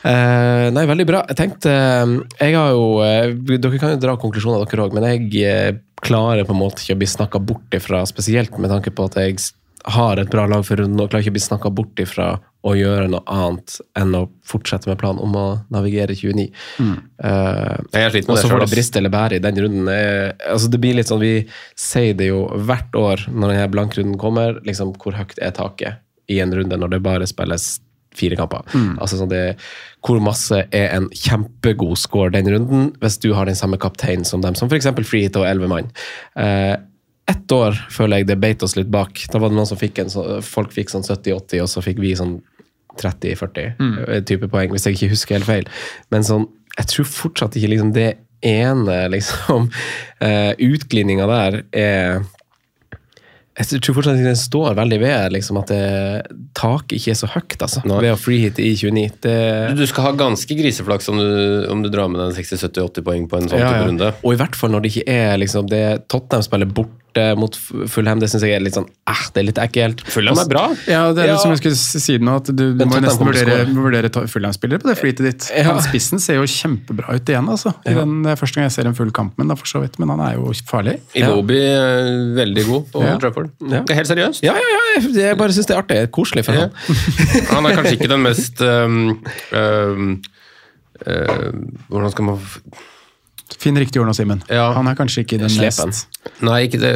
[0.03, 1.23] Uh, nei, veldig bra.
[1.31, 5.27] Jeg tenkte Jeg har jo eh, Dere kan jo dra konklusjoner, dere òg, men jeg
[5.45, 9.09] eh, klarer på en måte ikke å bli snakka bort ifra, spesielt med tanke på
[9.09, 9.41] at jeg
[9.85, 12.27] har et bra lag for runden, og klarer ikke å bli snakka bort ifra
[12.61, 16.45] å gjøre noe annet enn å fortsette med planen om å navigere 29.
[16.77, 19.89] Eh, Jeg sliter med og så får det briste eller bære i den runden.
[19.89, 24.17] Eh, altså det blir litt sånn, Vi sier det jo hvert år når denne blankrunden
[24.21, 25.97] kommer, liksom hvor høyt er taket
[26.29, 27.79] i en runde når det bare spilles
[28.13, 28.65] fire kamper.
[28.99, 29.55] Altså sånn det,
[30.03, 34.41] Hvor masse er en kjempegod score den runden hvis du har den samme kapteinen som
[34.43, 34.89] dem, som f.eks.
[35.07, 35.89] Freehit og elleve mann.
[36.35, 36.75] Eh,
[37.31, 39.23] ett år føler jeg det beit oss litt bak.
[39.31, 42.01] Da var det noen som fikk en så, Folk fikk sånn 70-80, og så fikk
[42.03, 42.39] vi sånn
[42.99, 43.61] 30-40
[44.07, 45.71] eh, type poeng, hvis jeg ikke husker helt feil.
[46.11, 48.11] Men sånn, jeg tror fortsatt ikke liksom det
[48.41, 52.23] ene liksom uh, Utglidninga der er
[53.59, 57.27] jeg tror fortsatt ikke den står veldig ved liksom, at det, taket ikke er så
[57.33, 57.97] høyt altså, Nei.
[58.05, 59.19] ved å freehite i 29.
[59.25, 59.35] Det,
[59.77, 61.27] Du skal ha ganske griseflaks om du,
[61.69, 63.83] om du drar med deg 60-70-80 poeng på en sånn Ja, ja.
[63.89, 64.13] runde.
[64.23, 66.71] Og i hvert fall når det ikke er liksom, det Tottenham spiller
[67.11, 67.55] borte mot
[67.91, 70.01] Fulham, det syns jeg er litt sånn eh, det er litt ekkelt.
[70.07, 70.63] Fulham er bra.
[70.87, 71.37] Ja, det er Ja.
[71.37, 74.87] som jeg skulle si nå, at du, du må jo nesten vurdere, vurdere Fulham-spillere på
[74.89, 75.47] det flytet ditt.
[75.55, 75.63] Ja.
[75.71, 77.73] Han Spissen ser jo kjempebra ut igjen, altså.
[77.85, 79.67] I den, det er første gang jeg ser en full kamp med den, da, for
[79.67, 80.99] så vidt, men han er jo farlig.
[81.17, 83.17] Iwobi er veldig god på Ja.
[83.21, 83.51] Trafford.
[83.71, 83.83] Ja.
[83.91, 84.43] Helt seriøst.
[84.43, 85.99] Ja, ja, ja, jeg, bare syns det er artig.
[86.15, 86.67] Koselig for Ja.
[86.69, 86.71] han.
[87.55, 89.19] Han er kanskje ikke den mest um,
[89.51, 90.21] um,
[91.07, 91.51] uh,
[91.91, 92.39] Hvordan skal man
[93.59, 94.43] Finn riktig ord nå, Simen.
[94.49, 94.69] Ja.
[94.77, 95.91] Han er kanskje ikke den Slepen.
[96.45, 96.93] Nei, ikke det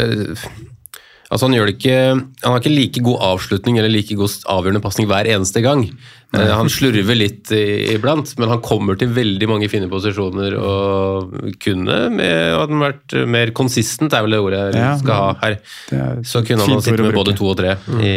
[1.26, 1.95] Altså Han gjør det ikke
[2.43, 5.88] Han har ikke like god avslutning eller like god avgjørende pasning hver eneste gang.
[6.36, 6.43] Nei.
[6.51, 11.34] Han slurver litt iblant, men han kommer til veldig mange fine posisjoner og
[11.64, 15.34] kunne med, Hadde han vært mer konsistent, er vel det ordet jeg Ja, skal ha
[15.41, 15.58] her.
[15.95, 17.78] Er Så kunne han ha sittet med både to og tre.
[18.03, 18.16] I,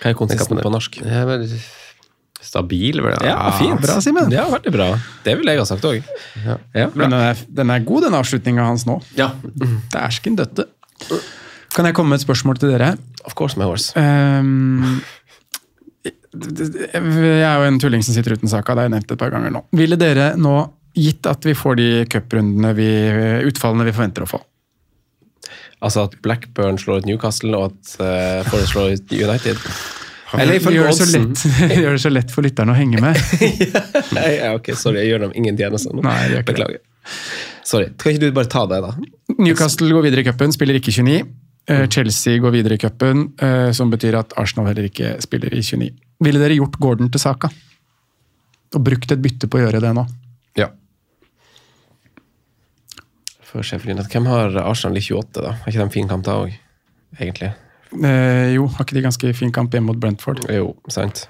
[0.00, 1.00] Hva er konsistent på norsk?
[1.02, 1.48] ja, men,
[2.42, 3.16] stabil, vel?
[3.26, 3.80] Ja, fint.
[3.82, 4.32] bra, Simen.
[4.34, 4.88] Ja, veldig bra.
[5.24, 6.02] Det ville jeg ha sagt òg.
[6.44, 6.88] Ja.
[6.98, 8.98] Men den den er god, den avslutninga hans nå.
[9.18, 9.32] Ja.
[9.94, 10.66] Dæsken døtte.
[11.72, 12.94] Kan jeg komme med et spørsmål til dere?
[13.24, 13.94] Of course, my horse.
[13.96, 15.00] Um,
[16.32, 19.32] jeg er jo en tulling som sitter uten saka, det har jeg nevnt et par
[19.32, 19.64] ganger nå.
[19.76, 20.56] Ville dere nå,
[20.96, 22.88] gitt at vi får de cuprundene, vi,
[23.48, 24.42] utfallene vi forventer å få
[25.82, 29.58] Altså at Blackburn slår ut Newcastle, og at uh, Forest slår ut United.
[30.40, 31.28] Eller Vi ifølge gjør det, så oddsen.
[31.28, 33.18] lett, vi gjør det så lett for lytterne å henge med.
[34.16, 36.04] Nei, ja, ok, sorry, jeg gjør dem ingen tjeneste nå.
[36.06, 36.56] Nei, gjør ikke det.
[36.56, 36.80] Beklager.
[37.68, 37.90] Sorry.
[38.00, 38.92] Kan ikke du bare ta det, da?
[39.38, 41.18] Newcastle går videre i cupen, spiller ikke 29.
[41.70, 45.60] Eh, Chelsea går videre i cupen, eh, som betyr at Arsenal heller ikke spiller i
[45.62, 45.92] 29.
[46.26, 47.52] Ville dere gjort Gordon til Saka?
[48.72, 50.06] Og brukt et bytte på å gjøre det nå?
[50.58, 50.70] ja.
[53.52, 55.50] For Hvem har Arsenal i 28, da?
[55.60, 56.54] Har ikke de en fin kamp da òg,
[57.20, 57.50] egentlig?
[58.00, 60.44] Eh, jo, har ikke de ganske fin kamp hjemme mot Brentford?
[60.52, 61.26] Jo, sant.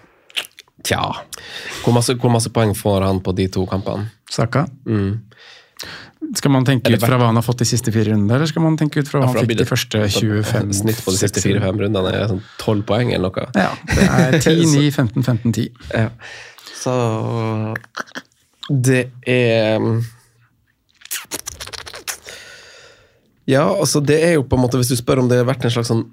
[0.87, 1.03] Tja.
[1.83, 4.09] Hvor masse, hvor masse poeng får han på de to kampene?
[4.31, 4.67] Saka?
[4.87, 5.21] Mm.
[6.39, 8.63] Skal man tenke ut fra hva han har fått de siste fire rundene, eller skal
[8.65, 11.43] man tenke ut fra hva Ja, han fikk de første 25 Snitt på de siste
[11.43, 13.47] fire-fem rundene er sånn 12 poeng eller noe.
[13.59, 15.69] Ja, det er 10, 9, 15, 15, 10.
[15.91, 16.09] Ja.
[16.79, 16.95] Så
[18.71, 19.83] Det er
[23.51, 25.67] Ja, altså det er jo på en måte Hvis du spør om det har vært
[25.67, 26.07] en slags sånn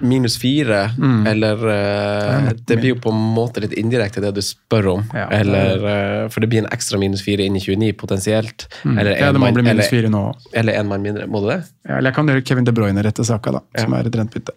[0.00, 0.90] minus fire,
[1.28, 5.04] eller uh, Det blir jo på en måte litt indirekte det du spør om.
[5.14, 5.84] Ja, er- eller
[6.24, 8.68] uh, For det blir en ekstra minus fire inn i 29 potensielt.
[8.84, 10.24] Eller Ja, en det må mann- bli minus eller- fire nå.
[10.52, 11.26] Eller en mann mindre.
[11.26, 11.62] Må du det?
[11.88, 14.16] Ja, Eller jeg kan gjøre Kevin De Bruyne rett til Saka, da, som er et
[14.16, 14.52] rent bytte.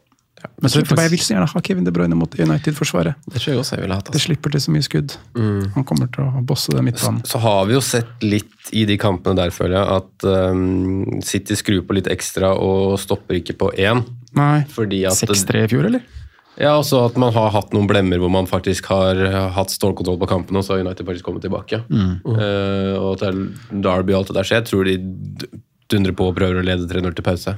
[0.60, 3.16] Men så, tror jeg vil så gjerne ha Kevin De Bruyne mot United-forsvaret.
[3.32, 4.06] Det tror jeg også jeg ville hatt.
[4.10, 4.26] Det Altså.
[4.28, 5.14] slipper til så mye skudd.
[5.36, 7.22] Han kommer til å bosse det midtbanen.
[7.26, 11.56] Så har vi jo sett litt i de kampene der, føler jeg, at um, City
[11.56, 14.04] skrur på litt ekstra og stopper ikke på én.
[14.38, 16.06] Nei, Fordi at 6-3 i fjor, eller?
[16.58, 19.18] Ja, også at man har hatt noen blemmer hvor man faktisk har
[19.56, 21.80] hatt stålkontroll på kampene, og så har United faktisk kommet tilbake.
[21.90, 23.40] Uh, og at er
[23.74, 24.98] Derby og alt det der skjer, jeg tror de
[25.94, 27.56] dundrer på og prøver å lede 3-0 til pause.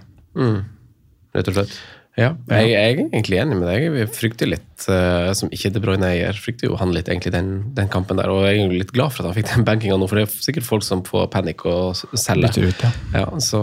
[1.35, 1.75] Rett og slett.
[2.15, 3.85] Ja, jeg, jeg er egentlig enig med deg.
[3.91, 7.49] Vi frykter litt, uh, som ikke De Bruyne eier, frykter jo han litt egentlig den,
[7.75, 8.31] den kampen der.
[8.31, 10.45] Og jeg er litt glad for at han fikk den bankinga nå, for det er
[10.45, 12.55] sikkert folk som får panikk og selger.
[12.69, 12.91] Ut, ja.
[13.17, 13.59] Ja, så,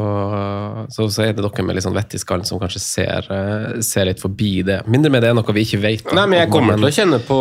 [0.93, 3.81] så, så er det dere med litt sånn vett i skallen som kanskje ser, uh,
[3.81, 4.83] ser litt forbi det.
[4.85, 6.05] Mindre med det er noe vi ikke vet.
[6.11, 6.21] da.
[6.21, 7.41] Nei, men jeg kommer til å kjenne på.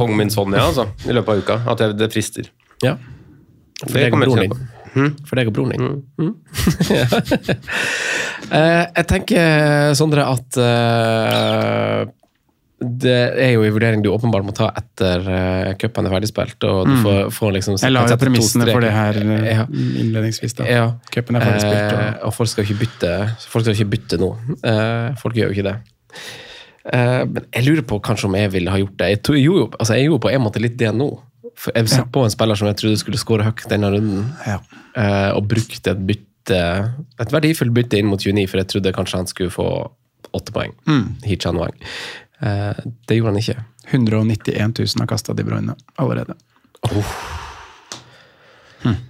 [0.00, 1.60] Hong Min Sonja altså, i løpet av uka.
[1.70, 2.50] At jeg, det frister.
[2.82, 2.98] Ja.
[3.84, 5.12] For Det det kommer jeg til å din.
[5.28, 6.02] For deg og broren din.
[6.18, 6.34] Mm.
[8.50, 12.08] Eh, jeg tenker, Sondre, at eh,
[12.80, 13.12] det
[13.44, 16.64] er jo en vurdering du åpenbart må ta etter uh, cupen er ferdigspilt.
[16.66, 17.02] og du Mm.
[17.04, 19.66] får, får liksom Jeg la jo premissene for det her Ja.
[19.70, 20.54] innledningsvis.
[20.56, 20.64] da.
[20.66, 20.86] Ja.
[21.12, 21.92] Cupen er ferdigspilt.
[21.92, 22.26] Eh, Og...
[22.26, 23.12] og folk skal ikke bytte
[23.52, 24.30] Folk skal ikke bytte nå.
[24.64, 25.76] Eh, folk gjør jo ikke det.
[26.90, 29.08] Eh, men jeg lurer på kanskje om jeg ville ha gjort det.
[29.12, 31.10] Jeg, tror, jo- altså, jeg gjorde på en måte litt det nå.
[31.56, 34.58] For jeg satt på en spiller som jeg trodde skulle skåre høyt denne runden, Ja.
[34.96, 36.58] eh, og brukte et bytte
[37.20, 39.66] et verdifullt bytte inn mot 29, for jeg trodde kanskje han skulle få
[40.34, 40.72] åtte poeng.
[40.86, 41.16] Mm.
[41.24, 41.74] Hichan Wang.
[42.40, 42.74] Eh,
[43.06, 43.64] det gjorde han ikke.
[43.90, 46.34] 191 000 har kasta De Bruyne allerede.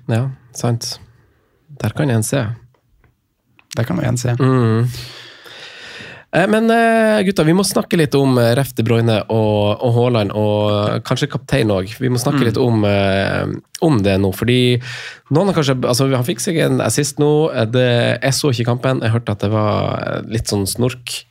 [0.08, 0.98] Ja, sant.
[1.80, 2.46] Der kan en se.
[3.76, 4.34] Der kan en se.
[4.40, 4.88] Mm.
[6.32, 9.96] Eh, Men eh, gutta, vi må snakke litt om eh, Ref de Bruyne og, og
[9.96, 11.96] Haaland, og kanskje kaptein òg.
[12.00, 12.84] Vi må snakke litt om,
[13.86, 14.60] om det nå, fordi
[15.34, 17.50] noen har kanskje altså Han fikk seg en assist nå.
[17.72, 17.88] Det,
[18.20, 21.24] jeg så ikke kampen, jeg hørte at det var litt sånn snork.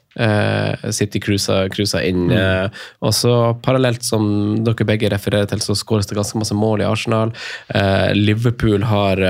[0.91, 2.25] City cruiser, cruiser inn.
[2.33, 2.65] Eh,
[3.05, 4.25] og så Parallelt som
[4.65, 7.31] dere begge refererer til, så skåres det ganske masse mål i Arsenal.
[8.17, 9.23] Liverpool har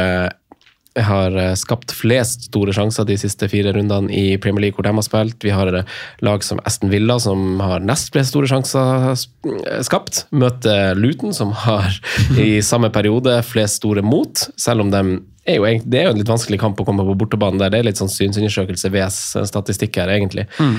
[0.99, 4.87] eh, har eh, skapt flest store sjanser de siste fire rundene i Premier League hvor
[4.87, 5.39] de har spilt.
[5.45, 10.25] Vi har eh, lag som Aston Villa, som har nest flest store sjanser eh, skapt.
[10.35, 11.99] Møter Luton, som har
[12.45, 15.03] i samme periode flest store mot, selv om de
[15.49, 17.71] er jo, det er jo en litt vanskelig kamp å komme på bortebane der.
[17.73, 20.43] Det er litt sånn synsundersøkelse VS statistikk her, egentlig.
[20.59, 20.75] Mm.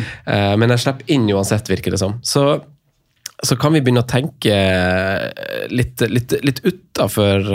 [0.62, 2.20] Men jeg slipper inn uansett, virker det som.
[2.22, 2.44] Så
[3.46, 4.54] så kan vi begynne å tenke
[5.72, 7.46] litt, litt, litt utafor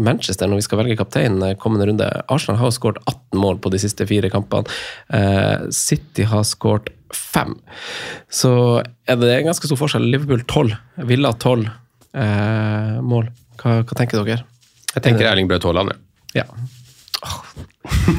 [0.00, 2.08] Manchester når vi skal velge kaptein eh, kommende runde.
[2.32, 4.70] Arsenal har jo skåret 18 mål på de siste fire kampene.
[5.12, 7.56] Eh, City har skåret fem.
[8.30, 10.08] Så er det en ganske stor forskjell.
[10.12, 10.76] Liverpool 12,
[11.10, 13.30] Villa 12 eh, mål.
[13.60, 14.44] Hva, hva tenker dere?
[14.94, 15.94] Jeg tenker Erling Braut Haaland.
[16.34, 16.46] Ja.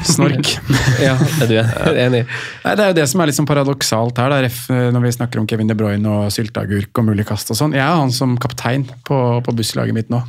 [0.07, 0.51] Snork.
[1.07, 1.55] ja er du
[2.01, 2.26] enig?
[2.65, 4.51] Nei, Det er jo det som er litt sånn paradoksalt her, da,
[4.93, 7.76] når vi snakker om Kevin De Bruyne og sylteagurk og mulig kast og sånn.
[7.78, 10.24] Jeg er han som kaptein på, på busslaget mitt nå.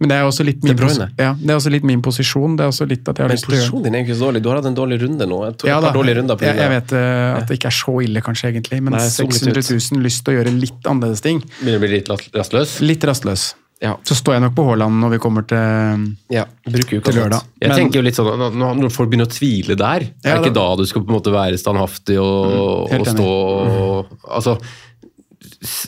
[0.00, 0.78] Men det er også litt min,
[1.20, 2.54] ja, det er også litt min posisjon.
[2.56, 4.00] Det er også litt at jeg har Men lyst til å gjøre posisjonen din er
[4.00, 4.40] jo ikke så dårlig.
[4.40, 5.40] Du har hatt en dårlig runde nå.
[5.44, 7.02] Jeg, ja, da, jeg, jeg vet uh,
[7.36, 8.78] at det ikke er så ille, kanskje, egentlig.
[8.80, 11.44] Men Nei, det så litt 600 000 lyst til å gjøre litt annerledes ting.
[11.58, 12.78] Begynner å bli litt rastløs.
[12.80, 13.50] Litt rastløs.
[13.80, 13.94] Ja.
[14.04, 17.42] Så står jeg nok på Haaland når vi kommer til, Ja, uka til lørdag.
[17.62, 20.50] Jeg Men- tenker jo litt sånn, Når folk begynner å tvile der, Ja, er det
[20.50, 24.60] ikke da- du skal på en måte være standhaftig og, mm, og stå og Altså,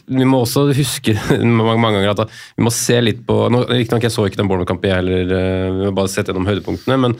[0.08, 1.14] vi må også huske
[1.44, 4.48] mange, mange ganger at vi må se litt på nå- Riktignok jeg så ikke den
[4.48, 5.32] Bournemouth-kampen, jeg heller.
[5.36, 6.98] eh, Vi har bare sett gjennom høydepunktene.
[7.00, 7.16] Men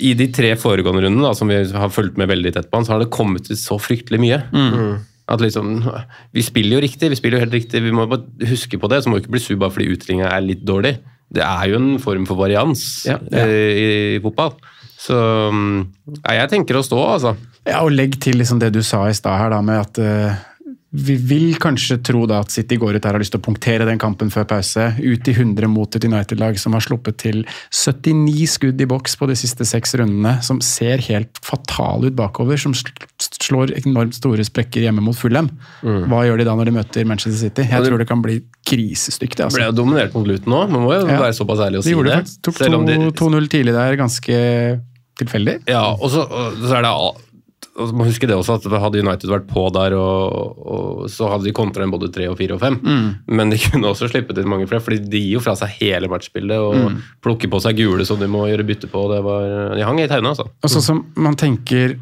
[0.00, 2.88] i de tre foregående rundene, da, som vi har fulgt med veldig tett på, så
[2.94, 4.42] har det kommet ut så fryktelig mye.
[5.32, 5.78] At liksom,
[6.36, 7.80] Vi spiller jo riktig, vi spiller jo helt riktig.
[7.84, 9.00] Vi må bare huske på det.
[9.02, 10.98] Så må vi ikke bli sur bare fordi utringa er litt dårlig.
[11.32, 13.46] Det er jo en form for varians Ja, ja.
[13.46, 13.86] eh, i,
[14.18, 14.52] i fotball.
[15.00, 15.16] Så
[15.50, 15.78] mm,
[16.28, 17.32] jeg tenker å stå, altså.
[17.66, 20.36] Ja, og legg til liksom det du sa i stad her, da, med at eh,
[20.94, 23.44] vi vil kanskje tro da at City går ut her og har lyst til å
[23.46, 24.90] punktere den kampen før pause.
[25.00, 27.38] Ut i 100 mot et United-lag som har sluppet til
[27.72, 30.34] 79 skudd i boks på de siste seks rundene.
[30.44, 32.60] Som ser helt fatale ut bakover.
[32.60, 35.48] Som slår enormt store sprekker hjemme mot Fulham.
[35.82, 37.66] Hva gjør de da når de møter Manchester City?
[37.72, 39.36] Jeg tror det kan bli krisestygt.
[39.40, 39.72] det, Ble altså.
[39.72, 41.18] jo dominert mot Luton nå, man må jo Ja.
[41.24, 42.04] være såpass ærlig å si det.
[42.26, 42.38] De.
[42.42, 44.80] Tok Selv om de- 2 2-0 tidlig der, ganske
[45.18, 45.62] tilfeldig.
[45.68, 46.92] Ja, og så, og så er det
[47.72, 51.46] og man husker det også, at Hadde United vært på der, og, og så hadde
[51.48, 52.76] de kontra inn både tre og fire og fem.
[53.32, 56.10] Men de kunne også slippet inn mange flere, fordi de gir jo fra seg hele
[56.12, 59.06] matchbildet og plukker på seg gule som de må gjøre bytte på.
[59.14, 59.48] Det var,
[59.78, 60.50] de hang i tauene, altså.
[60.60, 61.96] Og sånn som man tenker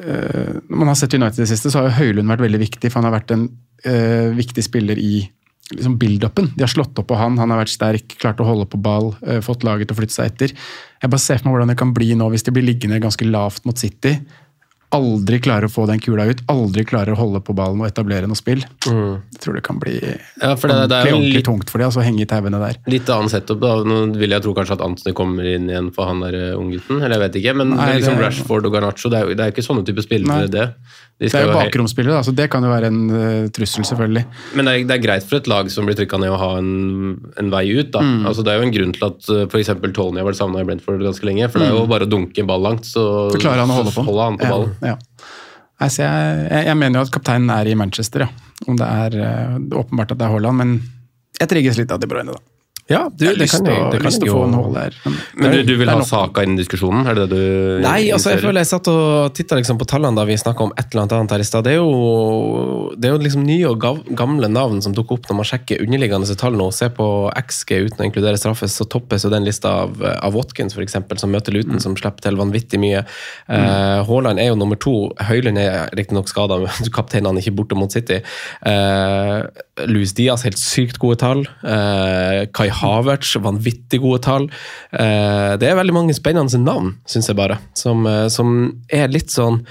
[0.00, 2.88] Når man har sett United i det siste, så har jo Høylund vært veldig viktig.
[2.88, 3.46] For han har vært en
[3.84, 5.28] eh, viktig spiller i
[5.70, 6.50] liksom build-upen.
[6.56, 9.12] De har slått opp på han, han har vært sterk, klart å holde på ball,
[9.22, 10.54] eh, fått laget til å flytte seg etter.
[11.02, 13.28] Jeg bare ser for meg hvordan det kan bli nå hvis de blir liggende ganske
[13.28, 14.16] lavt mot City.
[14.90, 18.26] Aldri klarer å få den kula ut, aldri klarer å holde på ballen og etablere
[18.26, 18.64] noe spill.
[18.82, 21.86] Jeg tror det kan bli Ja, for det, det er ordentlig, litt, tungt for dem,
[21.92, 22.80] altså å henge i tauene der.
[22.90, 23.60] litt annen setup.
[23.62, 23.76] da.
[23.86, 26.98] Nå vil jeg tro kanskje at Anthony kommer inn igjen for han der eh, unggutten,
[27.04, 27.54] eller jeg vet ikke.
[27.60, 30.02] Men Nei, det liksom det- Rashford og Garnaccio, det er det er ikke sånne typer
[30.08, 30.50] spillere, Nei.
[30.50, 30.66] det.
[31.20, 34.24] De Det er jo bakromsspillere, da, så det kan jo være en uh, trussel, selvfølgelig.
[34.56, 36.56] Men det er, det er greit for et lag som blir trykka ned å ha
[36.58, 36.70] en,
[37.38, 37.90] en vei ut.
[37.92, 38.00] da.
[38.00, 38.24] Mm.
[38.26, 39.70] Altså Det er jo en grunn til at uh, f.eks.
[39.92, 41.46] Tony har vært savna i Brentford ganske lenge.
[41.52, 43.76] For det er jo bare å dunke en ball langt, så, Så klarer han å
[43.82, 44.06] holde på.
[44.08, 44.72] holder han på ballen.
[44.79, 44.79] Ja.
[44.84, 48.48] Nei, så jeg, jeg, mener jo at kapteinen er i Manchester, ja.
[48.68, 50.72] Om det er eh, åpenbart at det er Haaland, men
[51.40, 52.49] jeg trigges litt av De Bruyne, da.
[52.90, 54.44] Ja, du, jeg har det lyst kan til å- det kan lyst å jo få
[54.48, 54.96] en Haaland der.
[55.04, 56.00] Men, Men du, du vil ha.
[56.10, 57.06] Saka inn i diskusjonen?
[57.06, 60.16] Er det det du Nei, altså jeg føler jeg satt og titta liksom på tallene
[60.18, 61.64] da vi snakka om et eller annet her i stad.
[61.68, 61.76] Det
[63.00, 63.80] det er jo liksom nye og
[64.18, 66.66] gamle navn som dukker opp når man sjekker underliggende tall nå.
[66.74, 67.06] Se på
[67.38, 71.30] XG uten å inkludere straffes, så toppes jo den lista av, av Watkins, f.eks., som
[71.32, 73.04] møter Luton, som slipper til vanvittig mye.
[73.48, 75.12] Eh, Haaland er jo nummer to.
[75.30, 78.20] Høylund er riktignok skada, men kapteinen er ikke borte mot City.
[78.66, 79.42] Eh,
[79.90, 81.44] Louis Diaz, helt sykt gode tall.
[81.64, 84.50] Eh, Kai Havertz, vanvittig gode tall.
[84.92, 88.54] Eh, det er veldig mange spennende navn, syns jeg bare, som, eh, som
[88.88, 89.64] er litt sånn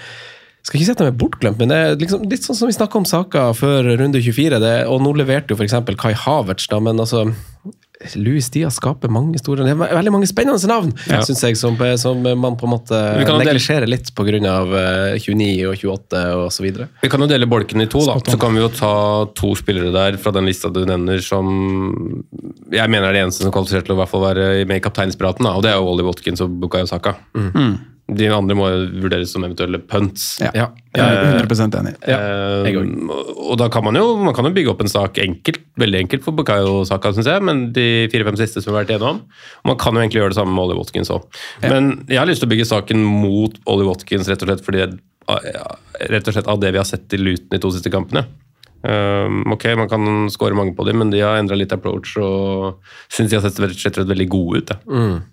[0.60, 2.76] skal ikke si at de er bortglemt, men det er liksom litt sånn som vi
[2.76, 4.60] snakka om saker før runde 24.
[4.62, 5.78] Det, og nå leverte jo f.eks.
[5.98, 7.24] Kai Havertz, da, men altså
[8.16, 11.20] Louis Diaz skaper mange store Det er veldig mange spennende navn, Ja.
[11.26, 14.40] synes jeg, som, som man på en måte neglisjerer litt pga.
[14.40, 16.88] Uh, 29 og 28 og så videre.
[17.04, 18.16] Vi kan jo dele bolken i to, da.
[18.24, 18.94] Så kan vi jo ta
[19.36, 21.50] to spillere der fra den lista du nevner som
[22.72, 24.84] jeg mener er de eneste som kvalifiserer til å i hvert fall være med i
[24.86, 25.48] kapteinspiraten.
[25.50, 25.58] Da.
[25.58, 27.18] Og det er jo Ollie Watkins og Bukayo Saka.
[28.18, 28.68] De andre må
[29.04, 30.32] vurderes som eventuelle punts.
[30.42, 30.52] Ja.
[30.58, 30.68] Ja.
[30.96, 31.92] Jeg er 100 enig.
[32.10, 32.18] Ja,
[32.66, 36.02] jeg og da kan man jo man kan jo bygge opp en sak enkelt, veldig
[36.06, 39.22] enkelt for Bukayo Saka, syns jeg, men de fire-fem siste som vi har vært igjennom.
[39.70, 41.28] Man kan jo egentlig gjøre det samme med Ollie Watkins òg.
[41.68, 44.88] Men jeg har lyst til å bygge saken mot Ollie Watkins rett og slett fordi
[46.10, 48.26] rett og slett av det vi har sett i Luton de to siste kampene.
[48.80, 52.80] Um, ok, Man kan score mange på dem, men de har endra litt approach og
[53.12, 54.74] syns de har sett rett og slett veldig gode ut.
[54.74, 54.82] Jeg.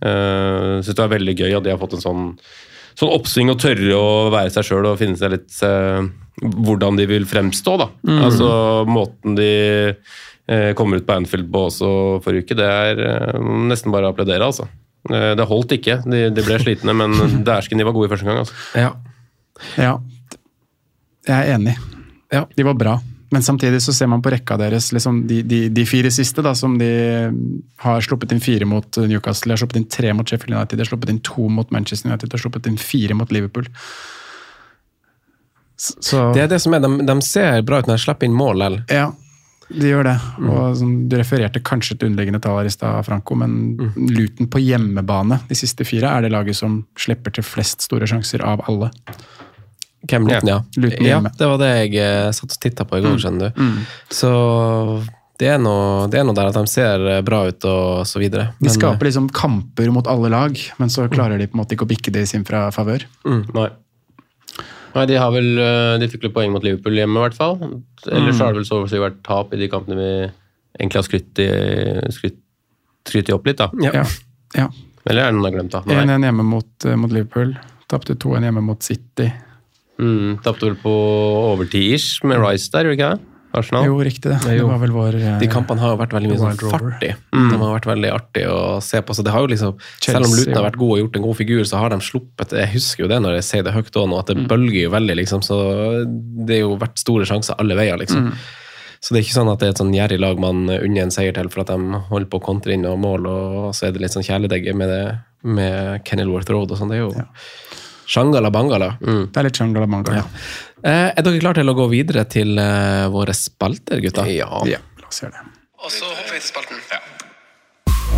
[0.03, 2.25] Uh, syns det er veldig gøy at de har fått en sånn,
[2.99, 6.03] sånn oppsving og tørre å være seg sjøl og finne seg litt uh,
[6.43, 7.77] hvordan de vil fremstå.
[7.81, 7.91] da.
[8.27, 8.49] Altså
[8.91, 9.53] Måten de
[9.95, 11.93] uh, kommer ut på Anfield på også
[12.25, 13.39] forrige uke, det er eh,
[13.71, 14.45] nesten bare å applaudere.
[14.47, 14.69] altså.
[15.11, 17.17] Eh, det holdt ikke, de, de ble slitne, men
[17.47, 18.43] dæsken, de var gode i første gang.
[18.43, 18.55] altså.
[18.75, 18.93] Ja.
[19.81, 19.93] Ja,
[21.27, 21.77] jeg er enig.
[22.35, 22.45] Ja.
[22.57, 22.99] De var bra.
[23.31, 26.53] Men samtidig så ser man på rekka deres, liksom de, de, de fire siste, da,
[26.55, 26.91] som de
[27.83, 30.85] har sluppet inn fire mot Newcastle, de har sluppet inn tre mot Sheffield United, de
[30.85, 33.67] har sluppet inn to mot Manchester United, de har sluppet inn fire mot Liverpool.
[35.77, 38.37] Så, Det er det som er, de, de ser bra ut når de slipper inn
[38.37, 38.85] mål eller?
[38.89, 39.11] Ja,
[39.69, 40.15] de gjør det.
[40.47, 44.63] Og som du refererte kanskje til underliggende tall her i stad, Franco, men Luton på
[44.63, 48.93] hjemmebane de siste fire er det laget som slipper til flest store sjanser av alle.
[50.07, 50.59] Hvem Luton, ja.
[50.77, 51.21] Luton ja.
[51.39, 53.65] Det var det jeg eh, satt og titta på i går, skjønner du.
[54.13, 54.33] Så
[55.41, 58.21] det er, noe, det er noe der at de ser eh, bra ut og så
[58.23, 58.51] videre.
[58.57, 61.63] De Men, eh, skaper liksom kamper mot alle lag, men så klarer de på en
[61.65, 63.05] måte ikke å bikke det i sin fra favør.
[63.27, 63.69] Nei.
[64.97, 65.59] Nei, de har vel
[66.01, 67.59] De fikk vel poeng mot Liverpool hjemme, i hvert fall.
[68.09, 70.11] Ellers har det vel så å si vært tap i de kampene vi
[70.79, 71.49] egentlig har skrytt i,
[72.17, 72.41] skrytt,
[73.09, 73.69] skrytt i opp litt, da.
[73.85, 73.93] Ja.
[74.01, 74.07] Ja.
[74.57, 74.69] ja.
[75.07, 75.85] Eller er det noen har glemt, da?
[75.85, 76.01] Nei.
[76.09, 77.53] 1-1 hjemme mot, mot Liverpool.
[77.93, 79.29] Tapte 2-1 hjemme mot City.
[80.03, 80.93] Mm, Tapte vel på
[81.55, 83.33] overtid-ish med Rice der, gjorde ikke det?
[83.57, 83.87] Arsenal?
[83.89, 84.39] Jo, riktig det.
[84.45, 87.13] Det var vel vår eh, De kampene har jo vært veldig mye sånn fart i.
[87.33, 89.17] De har vært veldig artig å se på.
[89.17, 91.27] Så det har jo liksom, selv om Chelsea, Luton har vært god og gjort en
[91.27, 93.97] god figur, så har de sluppet Jeg husker jo det når jeg sier det høyt
[93.97, 95.45] òg nå, at det bølger jo veldig, liksom.
[95.47, 95.59] Så
[96.05, 98.33] det har jo vært store sjanser alle veier, liksom.
[99.01, 101.13] Så det er ikke sånn at det er et sånn gjerrig lag man unner en
[101.15, 103.97] seier til for at de holder på å kontre inn og mål, og så er
[103.97, 105.03] det litt sånn kjæledegge med, det,
[105.47, 106.93] med Kenilworth Road og sånn.
[106.93, 107.13] Det er jo
[108.07, 108.93] Shangala bangala.
[109.01, 110.23] Det er litt Shangala Bangala.
[110.87, 114.27] Eh, er dere klare til å gå videre til eh, våre spalter, gutta?
[114.31, 114.47] Ja.
[114.71, 115.55] Ja, la oss gjøre det.
[115.83, 116.77] Og så hopper vi til spalten.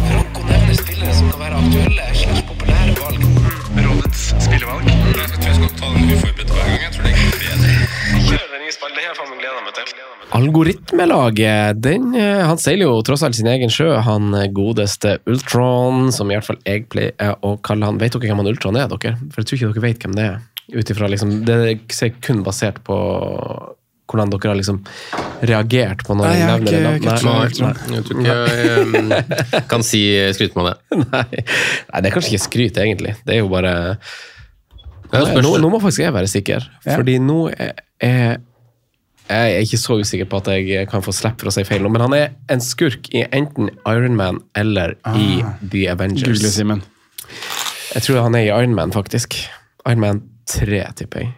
[0.09, 3.25] Franco nevner spillere som kan være aktuelle slags populære valg.
[3.79, 4.89] Rådets spillevalg.
[4.89, 6.81] Jeg tror jeg skal ta den uforberedt hver gang.
[6.85, 7.68] Jeg tror det er bedre.
[10.39, 16.11] Algoritmelaget, den, eh, han seiler jo tross alt sin egen sjø, han eh, godeste Ultron,
[16.13, 17.99] som i hvert fall jeg pleier å kalle han.
[18.01, 19.17] Vet dere hvem han Ultron er, dere?
[19.33, 20.39] For jeg tror ikke dere vet hvem det er.
[20.69, 22.97] Ut ifra liksom, Det er kun basert på
[24.09, 24.83] hvordan dere har liksom
[25.49, 26.83] reagert på når Nei, jeg nevner det.
[26.85, 27.59] navnet.
[27.93, 30.03] Jeg tror ikke jeg um, kan si
[30.37, 30.77] skryte med det.
[31.13, 33.17] Nei, nei, det er kanskje ikke skryt, egentlig.
[33.25, 33.75] Det er jo bare
[35.13, 36.97] nå, nå må faktisk jeg være sikker, Ja.
[36.99, 38.39] fordi nå er er-
[39.29, 41.85] jeg er ikke så usikker på at jeg kan få slipp for å si feil,
[41.89, 46.23] men han er en skurk i enten Iron Man eller i The Avengers.
[46.25, 46.83] Google, Simen.
[47.95, 49.37] Jeg tror han er i Iron Man, faktisk.
[49.87, 51.35] Iron Man 3, tipper jeg.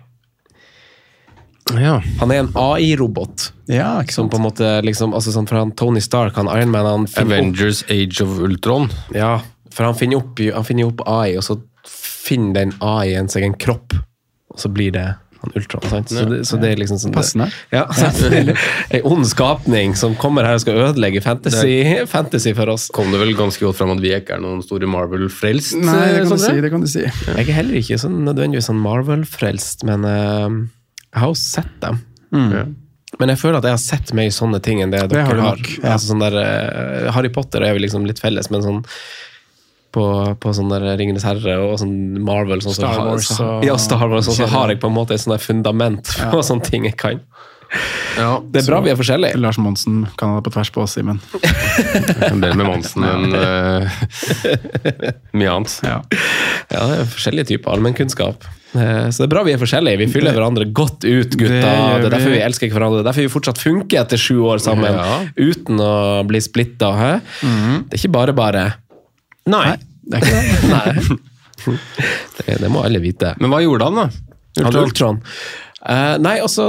[1.70, 3.50] Han er en AI-robot.
[3.70, 6.70] Ja, ikke Som på en måte liksom, altså sånn, for han Tony Stark, han Iron
[6.72, 8.88] Man, han Avengers opp Age of Ultron.
[9.14, 9.36] ja,
[9.70, 13.54] for han finner opp, han finner opp AI, og så finner den AI-en seg en
[13.54, 13.94] kropp.
[14.50, 15.06] Og så blir det
[15.40, 16.10] Han Ultron, sant?
[16.12, 17.46] Så det, så det er liksom sånn Passende.
[17.72, 17.86] Ja,
[18.92, 21.72] Ei ond skapning som kommer her og skal ødelegge fantasy,
[22.10, 22.88] fantasy for oss.
[22.92, 25.78] Kom det vel ganske godt fram at vi ikke er noen store Marvel-frelst?
[25.80, 26.52] Nei, det kan du si.
[26.66, 27.06] det kan du si.
[27.06, 30.60] Jeg er heller ikke sånn, nødvendigvis sånn Marvel-frelst, men uh,
[31.08, 32.02] jeg har jo sett dem.
[32.36, 32.66] Ja.
[33.18, 35.40] Men jeg føler at jeg har sett mer sånne ting enn det, Det dere har
[35.40, 35.56] har.
[35.56, 35.96] du nok, ja.
[35.96, 38.84] Altså sånn der, uh, Harry Potter er vi liksom litt felles, men sånn
[39.92, 40.04] på,
[40.40, 44.06] på sånn der Ringenes herre og sånn Marvel sånn, Star Wars så, og- Ja, Star
[44.08, 46.96] Wars, og så har jeg på en måte et sånt fundament på sånne ting jeg
[47.00, 47.20] kan.
[48.18, 49.38] Ja, Det er bra vi er forskjellige.
[49.38, 51.20] Lars Monsen kan ha det på tvers på oss, Simen.
[52.42, 54.00] Bedre med Monsen enn uh,
[55.38, 55.76] mye annet.
[55.86, 56.00] Ja.
[56.70, 58.42] Ja, det er forskjellige typer allmennkunnskap.
[58.74, 59.98] Eh, Så det er bra vi er forskjellige.
[60.02, 61.46] Vi fyller hverandre godt ut, gutta.
[61.46, 62.38] Det Det, er derfor vi.
[62.42, 62.98] elsker elsker hverandre.
[63.00, 65.20] Det er derfor vi fortsatt funker etter sju år sammen Ja.
[65.38, 66.90] uten å bli splitta.
[66.98, 67.12] hæ?
[67.90, 68.64] Det er ikke bare bare.
[69.50, 69.74] Nei.
[70.10, 70.44] Det ikke det.
[70.74, 71.18] Nei.
[72.40, 73.34] Det, det må alle vite.
[73.40, 74.30] Men hva gjorde han, da?
[74.64, 75.20] Han Ultron.
[75.80, 76.66] Uh, nei, altså,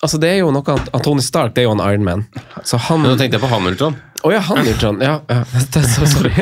[0.00, 2.22] altså Det er jo noe at Tony Stark det er jo en Iron Man.
[2.64, 3.96] Så han Nå tenkte jeg på han, Ultron.
[4.24, 5.02] Å ja, han Ultron.
[5.04, 5.42] Ja, ja.
[5.74, 6.32] Det, så, sorry.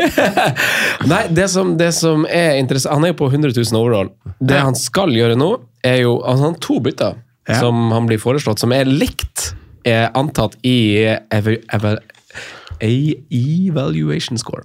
[1.11, 4.13] Nei, det som, det som er interessant Han er jo på 100 000 overall.
[4.39, 5.51] Det han skal gjøre nå,
[5.83, 7.21] er jo altså Han har to bytter
[7.51, 7.57] Ja.
[7.59, 9.49] som han blir foreslått, som er likt
[9.83, 11.87] er antatt i ev ev
[12.79, 14.63] evaluation score.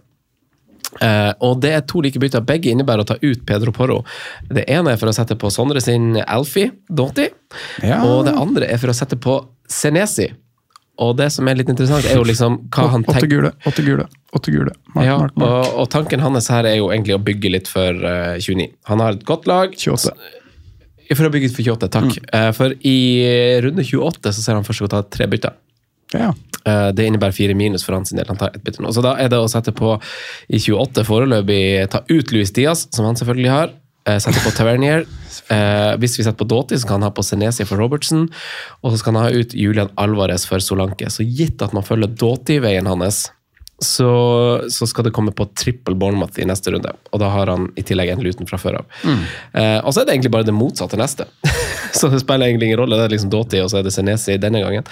[1.01, 2.43] Eh, og det er to like bytter.
[2.47, 4.01] Begge innebærer å ta ut Pedro Porro.
[4.49, 7.29] Det ene er for å sette på Sondre sin Alfie Doughty,
[7.83, 8.03] Ja.
[8.05, 9.39] og det andre er for å sette på
[9.69, 10.29] Senesi.
[10.97, 13.83] Og det som er litt interessant, er jo liksom hva han Åtte tenker gule, åtte
[13.85, 14.71] gule, åtte gule.
[14.95, 15.67] Mark, ja, mark, mark.
[15.67, 18.71] Og, og tanken hans her er jo egentlig å bygge litt for uh, 29.
[18.89, 19.75] Han har et godt lag.
[19.77, 20.15] 28.
[21.13, 22.17] For å bygge for 28, takk.
[22.35, 22.95] Eh, for i
[23.63, 25.53] runde 28 så ser han først å ta tre bytter.
[26.17, 26.33] Ja.
[26.67, 28.27] Eh, Det innebærer fire minus for hans del.
[28.27, 28.91] Han tar ett bytte nå.
[28.91, 29.95] Så da er det å sette på
[30.51, 33.69] i 28 foreløpig ta ut Louis Diaz, som han selvfølgelig har.
[34.07, 35.01] eh, Sette på Tavernier.
[35.51, 38.29] Eh, hvis vi setter på Doughty, så kan han ha på Senesi for Robertson.
[38.83, 41.09] Og så skal han ha ut Julian Alvarez for Solanke.
[41.11, 43.29] Så gitt at man følger Doughty-veien hans,
[43.83, 44.11] så,
[44.69, 46.93] så skal det komme på trippel Bournemouth i neste runde.
[47.13, 49.01] Og da har han i tillegg en Luton fra før av.
[49.05, 51.27] Eh, og så er det egentlig bare det motsatte neste.
[51.97, 52.97] så det spiller egentlig ingen rolle.
[52.97, 54.87] Det er liksom Doughty, og så er det Senesi denne gangen.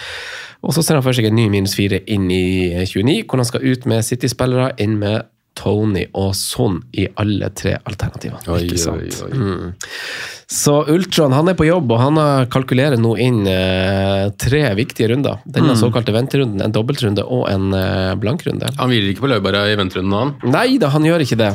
[0.66, 3.50] Og så ser han for seg en ny minus fire inn i 29, hvor han
[3.50, 5.26] skal ut med City-spillere, inn med
[5.56, 8.44] Tony og Son i alle tre alternativene.
[8.52, 9.22] Oi, Ikke sant?
[9.24, 9.40] oi, oi.
[9.40, 9.72] Mm.
[10.52, 15.10] Så Ultron han er på jobb, og han har kalkulerer nå inn eh, tre viktige
[15.14, 15.40] runder.
[15.50, 18.70] Denne såkalte venterunden, en dobbeltrunde og en eh, blankrunde.
[18.78, 20.36] Han hviler ikke på laurbæra i venterunden, han.
[20.54, 21.52] Nei da, han gjør ikke det.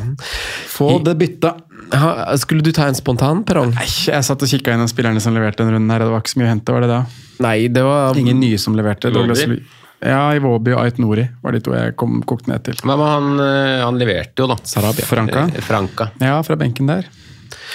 [0.73, 1.53] Få det bytta.
[1.91, 3.73] Ha, skulle du ta en spontanperrong?
[3.75, 6.15] Nei, jeg satt og kikka inn på spillerne som leverte den runden her, og det
[6.17, 6.99] var ikke så mye å hente, var det da?
[7.47, 9.11] Nei, det var Ingen nye som leverte.
[9.11, 12.63] Douglas var Lu- Ja, Iwobi og Ait Nori var de to jeg kom kokt ned
[12.65, 12.77] til.
[12.89, 14.55] Men han, eh, han leverte jo, da.
[14.65, 15.05] Sarabia.
[15.05, 15.43] Franca.
[15.61, 16.09] Franka.
[16.19, 17.05] Ja, fra benken der.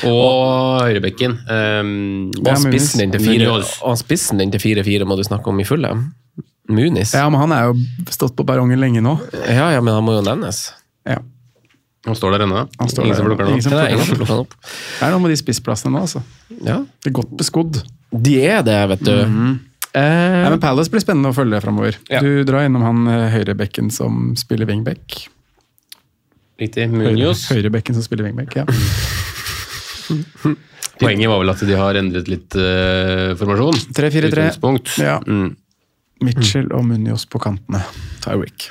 [0.08, 1.36] Og høyrebekken.
[1.48, 3.70] Um, Og Ja, spissen din til Munoz.
[3.78, 5.92] fire- og spissen din til 4-4 må du snakke om i fulle.
[6.68, 7.12] Munis.
[7.14, 7.74] Ja, men han er jo
[8.10, 9.14] stått på perrongen lenge nå.
[9.46, 10.72] Ja, ja, men han må jo nevnes.
[11.06, 11.20] Ja,
[12.06, 12.68] Han står der ennå.
[12.78, 14.54] han står Ingen som plukker ham opp.
[14.60, 16.22] Det er den noe med de spissplassene nå, altså.
[16.62, 16.78] Ja.
[17.02, 17.82] Det er godt beskodd.
[18.12, 19.58] De er det, vet du.
[19.96, 21.98] Eh, Nei, men Palace blir spennende å følge framover.
[22.12, 22.20] Ja.
[22.24, 25.26] Du drar innom han eh, høyrebekken som spiller wingback.
[26.60, 26.88] Riktig.
[26.92, 27.46] Høyre, Munoz.
[27.52, 28.64] høyrebekken som spiller wingback, ja.
[31.00, 33.76] Poenget var vel at de har endret litt uh, formasjon.
[33.98, 34.46] 3-4-3.
[35.04, 35.18] Ja.
[35.20, 35.50] Mm.
[36.24, 37.82] Mitchell og Munoz på kantene.
[38.26, 38.70] Tyrick.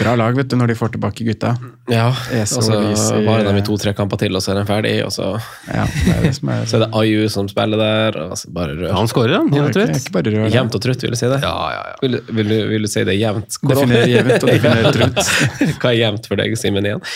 [0.00, 1.52] Bra lag, vet du, når de får tilbake gutta.
[1.88, 4.64] Ja, Ese og så og varer de i to-tre kamper til, og så er de
[4.68, 5.28] ferdig, og så,
[5.70, 8.50] Ja, det er det som er så er det Ayu som spiller der, og så
[8.56, 8.90] bare rør.
[8.96, 9.52] han skårer, han.
[9.52, 10.10] Det Jevnt og ikke, trutt.
[10.16, 10.48] bare rør.
[10.56, 11.38] Jevnt og trutt, vil du si det?
[11.44, 11.94] Ja, ja, ja.
[12.02, 13.58] Vil, du- vil, du, vil du si det jevnt?
[13.70, 15.22] Definer jevnt og definer trutt.
[15.80, 17.06] Hva er jevnt for deg, Simen, igjen?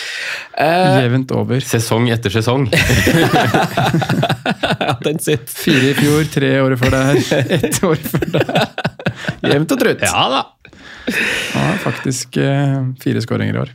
[0.55, 1.59] Eh, Jevnt over.
[1.67, 2.69] Sesong etter sesong.
[5.05, 5.51] den sitter.
[5.61, 7.21] Fire i fjor, tre året før der,
[7.59, 8.49] ett år før der.
[9.51, 10.01] Jevnt og trutt.
[10.05, 10.41] Ja da.
[11.53, 13.71] Han har faktisk eh, fire skåringer i år.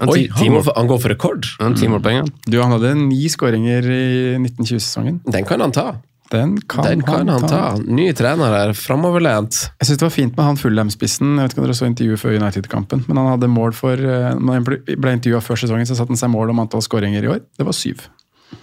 [0.00, 1.48] Oi, han går for, han går for rekord.
[1.60, 2.22] Han ja.
[2.46, 4.06] Du, Han hadde ni skåringer i
[4.38, 5.20] 1920-sesongen.
[5.28, 5.90] Den kan han ta.
[6.32, 7.76] Den kan, Den kan han ta.
[7.76, 9.58] Ny trener her, framoverlent.
[9.82, 11.34] Jeg synes det var fint med han Fulham-spissen.
[11.36, 14.30] Jeg vet ikke om dere så intervjuet før United-kampen, men han hadde mål for eh,
[14.38, 14.80] Når han ble,
[15.12, 17.44] intervjua før sesongen, så satte han seg mål om antall skåringer i år.
[17.60, 18.06] Det var syv.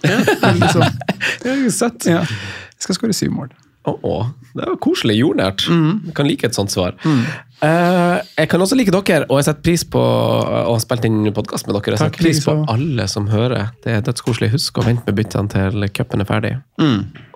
[0.02, 2.10] Det er jo Søtt.
[2.10, 2.24] Ja.
[2.26, 3.54] Jeg skal skåre syv mål.
[3.88, 4.16] Å, å,
[4.52, 5.64] det var koselig, jordnært.
[5.72, 5.92] Mm.
[6.10, 6.98] Jeg kan like et sånt svar.
[7.00, 11.22] Eh, jeg kan også like dere, og jeg setter pris på å ha spilt inn
[11.36, 11.94] podkast med dere.
[11.96, 13.72] Jeg Takk, setter pris på alle som hører.
[13.84, 14.50] Det er dødskoselig.
[14.52, 16.52] Husk å vente med byttene til cupen er ferdig.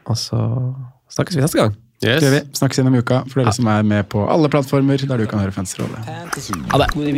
[0.05, 0.42] Og så
[1.16, 1.72] snakkes vi neste gang.
[2.05, 2.20] Yes.
[2.20, 2.40] Det vi.
[2.59, 5.40] Snakkes igjen om uka for dere som er med på alle plattformer der du kan
[5.40, 6.05] høre Fansrådet.
[6.05, 6.88] Ha det.
[6.92, 7.09] God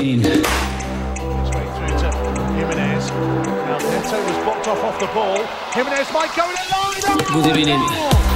[7.47, 8.36] evening.